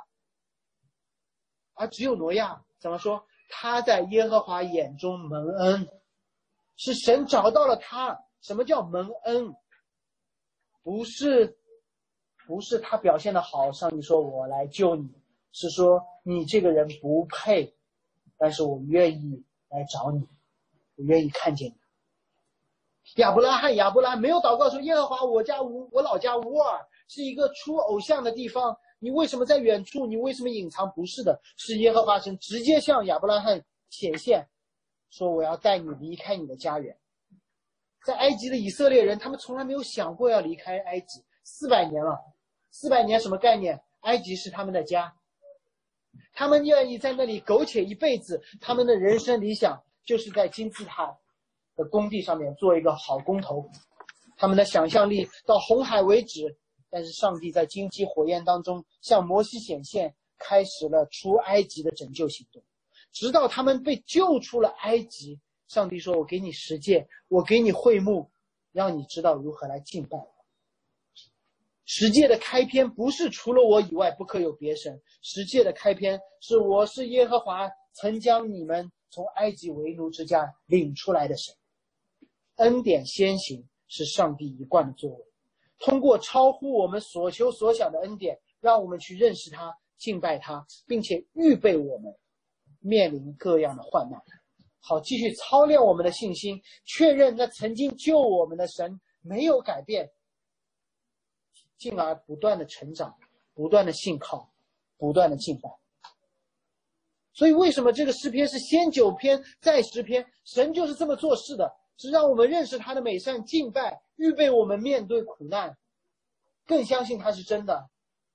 [1.74, 3.26] 而只有挪亚怎么说？
[3.50, 5.90] 他在耶和华眼中蒙恩，
[6.78, 8.16] 是神找到了他。
[8.42, 9.52] 什么叫蒙恩？
[10.84, 11.58] 不是，
[12.50, 15.08] 不是他表现的好，上帝说我来救你，
[15.52, 17.72] 是说你这个人不配，
[18.40, 20.28] 但是我愿意来找你，
[20.96, 21.76] 我愿意看见你。
[23.22, 28.76] 亚伯拉罕，亚伯拉没有祷告说耶和华，我家无我老家乌尔是一个出偶像的地方。
[28.98, 30.08] 你为什么在远处？
[30.08, 30.92] 你为什么隐藏？
[30.94, 34.44] 不是的，是耶和华神直接向亚伯拉罕显现，
[35.12, 36.98] 说我要带你离开你的家园。
[38.04, 42.20] 在埃及的以色列人，他们从来没有想过要离开埃及，四百年了，
[42.72, 43.82] 四百年什么概念？
[44.02, 45.14] 埃及是他们的家，
[46.34, 48.42] 他们愿意在那里苟且一辈子。
[48.62, 51.18] 他们的人生理想就是在金字塔
[51.76, 53.70] 的工地上面做一个好工头。
[54.38, 56.58] 他们的想象力到红海为止。
[56.92, 62.64] 但是上帝在荆棘火焰当中向摩西显现，开始了出埃及的拯救行动，
[63.12, 65.40] 直到他们被救出了埃及。
[65.68, 68.32] 上帝说：“我给你十诫，我给你会幕，
[68.72, 70.18] 让你知道如何来敬拜。”
[71.92, 81.52] 十诫的开篇不是除了我以外不可有别神，十诫的开篇是我是耶和华，曾将你们从埃及为奴之家领出来的神。
[82.58, 85.26] 恩典先行是上帝一贯的作为。
[85.80, 92.14] 通过超乎我们所求所想的恩典，让我们去认识他、敬拜他，并且预备我们
[92.82, 94.22] 面临各样的患难，
[94.80, 100.08] 好继续操练我们的信心，确认那曾经救我们的神没有改变，
[101.80, 103.16] 进而不断的成长、
[103.56, 104.48] 不断的信靠、
[104.98, 105.70] 不断的敬拜。
[107.34, 110.24] 所以，为什么这个诗篇是先九篇再十篇？
[110.44, 111.74] 神就是这么做事的。
[112.02, 115.78] 是让我们认识他的美善，敬拜，预备我们面对苦难，
[116.66, 117.90] 更相信他是真的，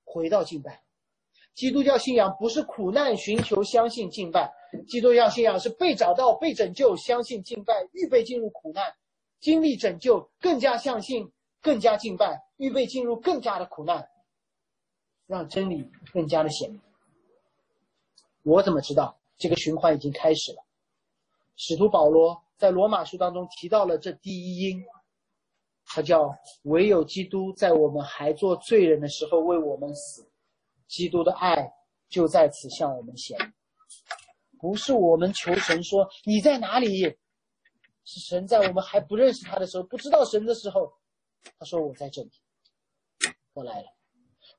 [0.05, 0.83] 回到敬拜。
[1.55, 4.53] 基督教信仰不是苦难寻求相信敬拜，
[4.87, 8.85] 基督教信仰是被找到被拯救相信敬拜，预备进入苦难，
[9.41, 11.33] 经历拯救更加相信
[11.63, 14.09] 更加敬拜，预备进入更加的苦难，
[15.27, 16.81] 让真理更加的显明。
[18.43, 20.65] 我怎么知道这个循环已经开始了？
[21.57, 22.43] 使徒保罗。
[22.57, 24.83] 在罗马书当中提到了这第一因，
[25.85, 30.25] 他叫唯有基督在我们还做罪人的时候为我们死，
[30.87, 31.69] 基督的爱
[32.09, 33.53] 就在此向我们显明。
[34.61, 37.03] 不是我们求神说你在哪里，
[38.05, 40.91] 是神在我们还不认识他的时候，不知道神的时候，
[41.59, 42.31] 他说我在这里，
[43.55, 43.87] 我来了。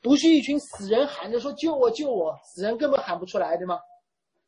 [0.02, 3.80] 不是一群死人喊着说救我救我，死人根本喊不出来，对吗？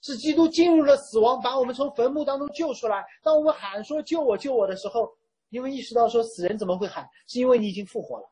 [0.01, 3.03] 是基督进入了死亡，把我们从坟墓当中救出来。
[3.23, 5.09] 当我们喊说救我救我的时候，
[5.49, 8.29] 因为意识到说死人怎么会喊，是因为你已经复活了，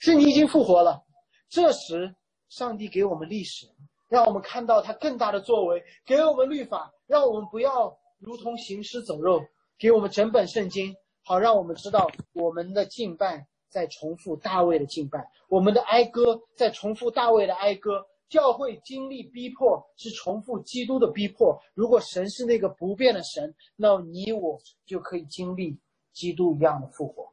[0.00, 1.02] 是你已经复活了。
[1.48, 2.14] 这时，
[2.48, 3.66] 上帝给我们历史，
[4.08, 9.40] 让我们看到他更大的作为，给我们律法，让我们不要如同行尸走肉，
[9.76, 18.06] 给我们整本圣经，好让我们知道我们的敬拜在重复大卫的敬拜，我们的哀歌在重复大卫的哀歌。
[18.28, 21.60] 教会经历逼迫是重复基督的逼迫。
[21.74, 25.76] 如果神是那个不变的神，那你我就可以经历
[26.12, 27.32] 基督一样的复活。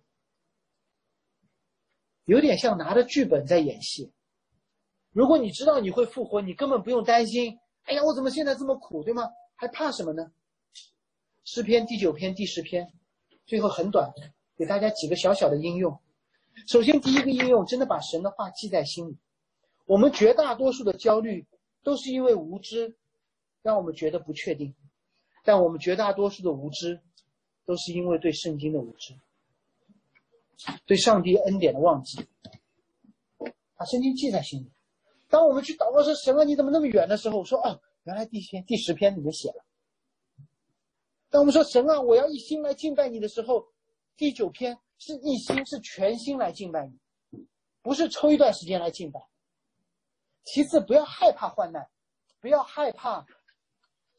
[2.26, 4.12] 有点像拿着剧本在演戏。
[5.12, 7.58] 如果你知道你会复活，你根本不用担心。
[7.84, 9.30] 哎呀，我怎么现在这么苦，对吗？
[9.56, 10.32] 还怕什么呢？
[11.46, 12.92] 诗篇第九篇、第十篇，
[13.46, 14.12] 最后很短，
[14.58, 15.98] 给大家几个小小的应用。
[16.68, 19.18] 首先，第一个应用，真的把神的话记在心里。
[19.86, 21.46] 我们绝大多数的焦虑
[21.84, 22.96] 都是因为无知，
[23.62, 24.74] 让我们觉得不确定；
[25.44, 27.02] 但我们绝大多数的无知，
[27.66, 29.14] 都是因为对圣经的无知，
[30.86, 32.26] 对上帝恩典的忘记。
[33.76, 34.72] 把圣经记在心里。
[35.28, 39.66] 当我们去祷告说：“神啊，你怎么那么远？”的时候，我说：“哦，原来第篇第十篇里面写了。”
[41.32, 43.66] 当我们说：“神啊，我要一心来敬拜你的时候，
[44.16, 47.44] 第九篇是一心是全心来敬拜你，
[47.82, 49.20] 不是抽一段时间来敬拜。”
[50.46, 51.84] 其次，不要害怕患难，
[52.40, 53.26] 不要害怕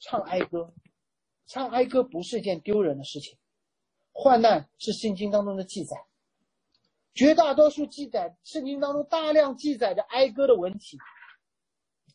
[0.01, 0.75] 唱哀歌。
[1.47, 3.39] 唱哀歌不是一件丢人的事情。
[4.11, 5.97] 患难是圣经当中的记载，
[7.15, 10.99] 绝大多数记载圣经当中大量记载着哀歌的文体。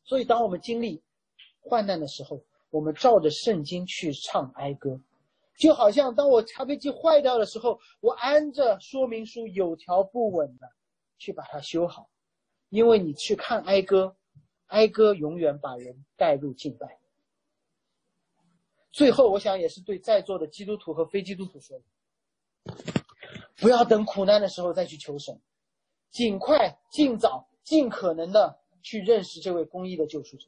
[0.04, 1.02] 所以，当我们经历
[1.62, 5.00] 患难的时候，我们照着圣经去唱哀歌，
[5.58, 10.72] 就好像当我咖啡机坏掉的时候，我按着说明书有条不紊的
[11.18, 12.10] 去把它修好。
[12.70, 14.16] 因为你去看哀歌，
[14.66, 17.00] 哀歌永远把人带入敬拜。
[18.92, 22.74] 最后，我想也是对在座的基督徒和非基督徒说的：
[23.56, 25.40] 不要等苦难的时候再去求神，
[26.12, 30.48] 尽快、尽早、尽可能的去认识这位公义的救赎者。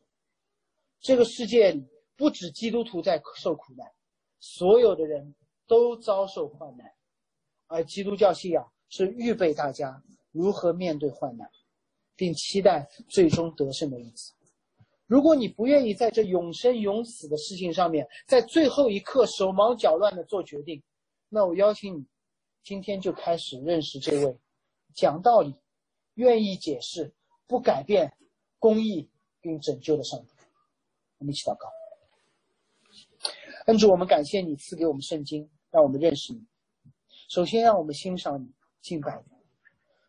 [1.00, 1.88] 这个世界里
[2.18, 3.90] 不止基督徒在受苦难，
[4.40, 5.36] 所有的人
[5.68, 6.92] 都遭受患难，
[7.68, 11.50] 而基督教信仰是预备大家如何面对患难。
[12.20, 14.34] 并期待最终得胜的日子。
[15.06, 20.84] 如果你不愿意在这永生永死的事情上面，在最后一刻手忙脚乱的做决定，
[21.30, 22.06] 那我邀请你，
[22.62, 24.38] 今天就开始认识这位
[24.94, 25.56] 讲道理、
[26.16, 27.10] 愿意解释、
[27.48, 28.14] 不改变、
[28.60, 29.10] 公义
[29.40, 30.34] 并拯救的上帝。
[31.20, 31.79] 我们一起祷告。
[33.70, 36.44] 恩主，我们感谢你赐给我们圣经，让我们认识你。
[37.30, 38.52] 首先，让我们欣赏你、
[38.82, 39.36] 敬拜你。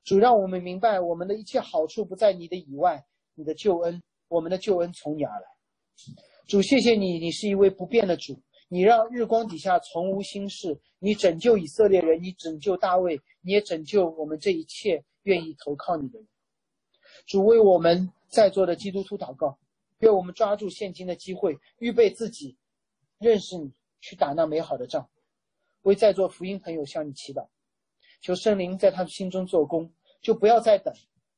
[0.02, 3.04] 主让我们明白，我们的一切好处不在你的以外，
[3.34, 5.46] 你的救恩，我们的救恩从你而来。
[6.46, 8.40] 主，谢谢你，你是一位不变的主，
[8.70, 16.26] 你让日光底下从无新事，你拯救以色列人，你拯救大卫，你也拯救我们这一切愿意投靠你的人。
[17.26, 19.58] 主为我们在座的基督徒祷告，
[19.98, 22.56] 愿我们抓住现今的机会，预备自己
[23.20, 25.08] 认识你，去打那美好的仗。
[25.82, 27.46] 为在座福音朋友向你祈祷，
[28.20, 29.92] 求圣灵在他们心中做工。
[30.22, 30.92] 就不要再等，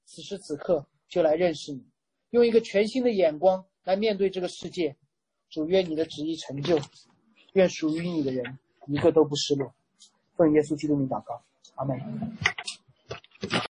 [0.04, 1.84] 此时此刻就来认识你，
[2.30, 4.96] 用一个全新的眼光来面对这个世界。
[5.48, 6.78] 主愿你的旨意成就，
[7.52, 9.72] 愿属于你的人一个都不失落。
[10.34, 11.40] 奉耶稣基督名祷告，
[11.74, 12.00] 阿门。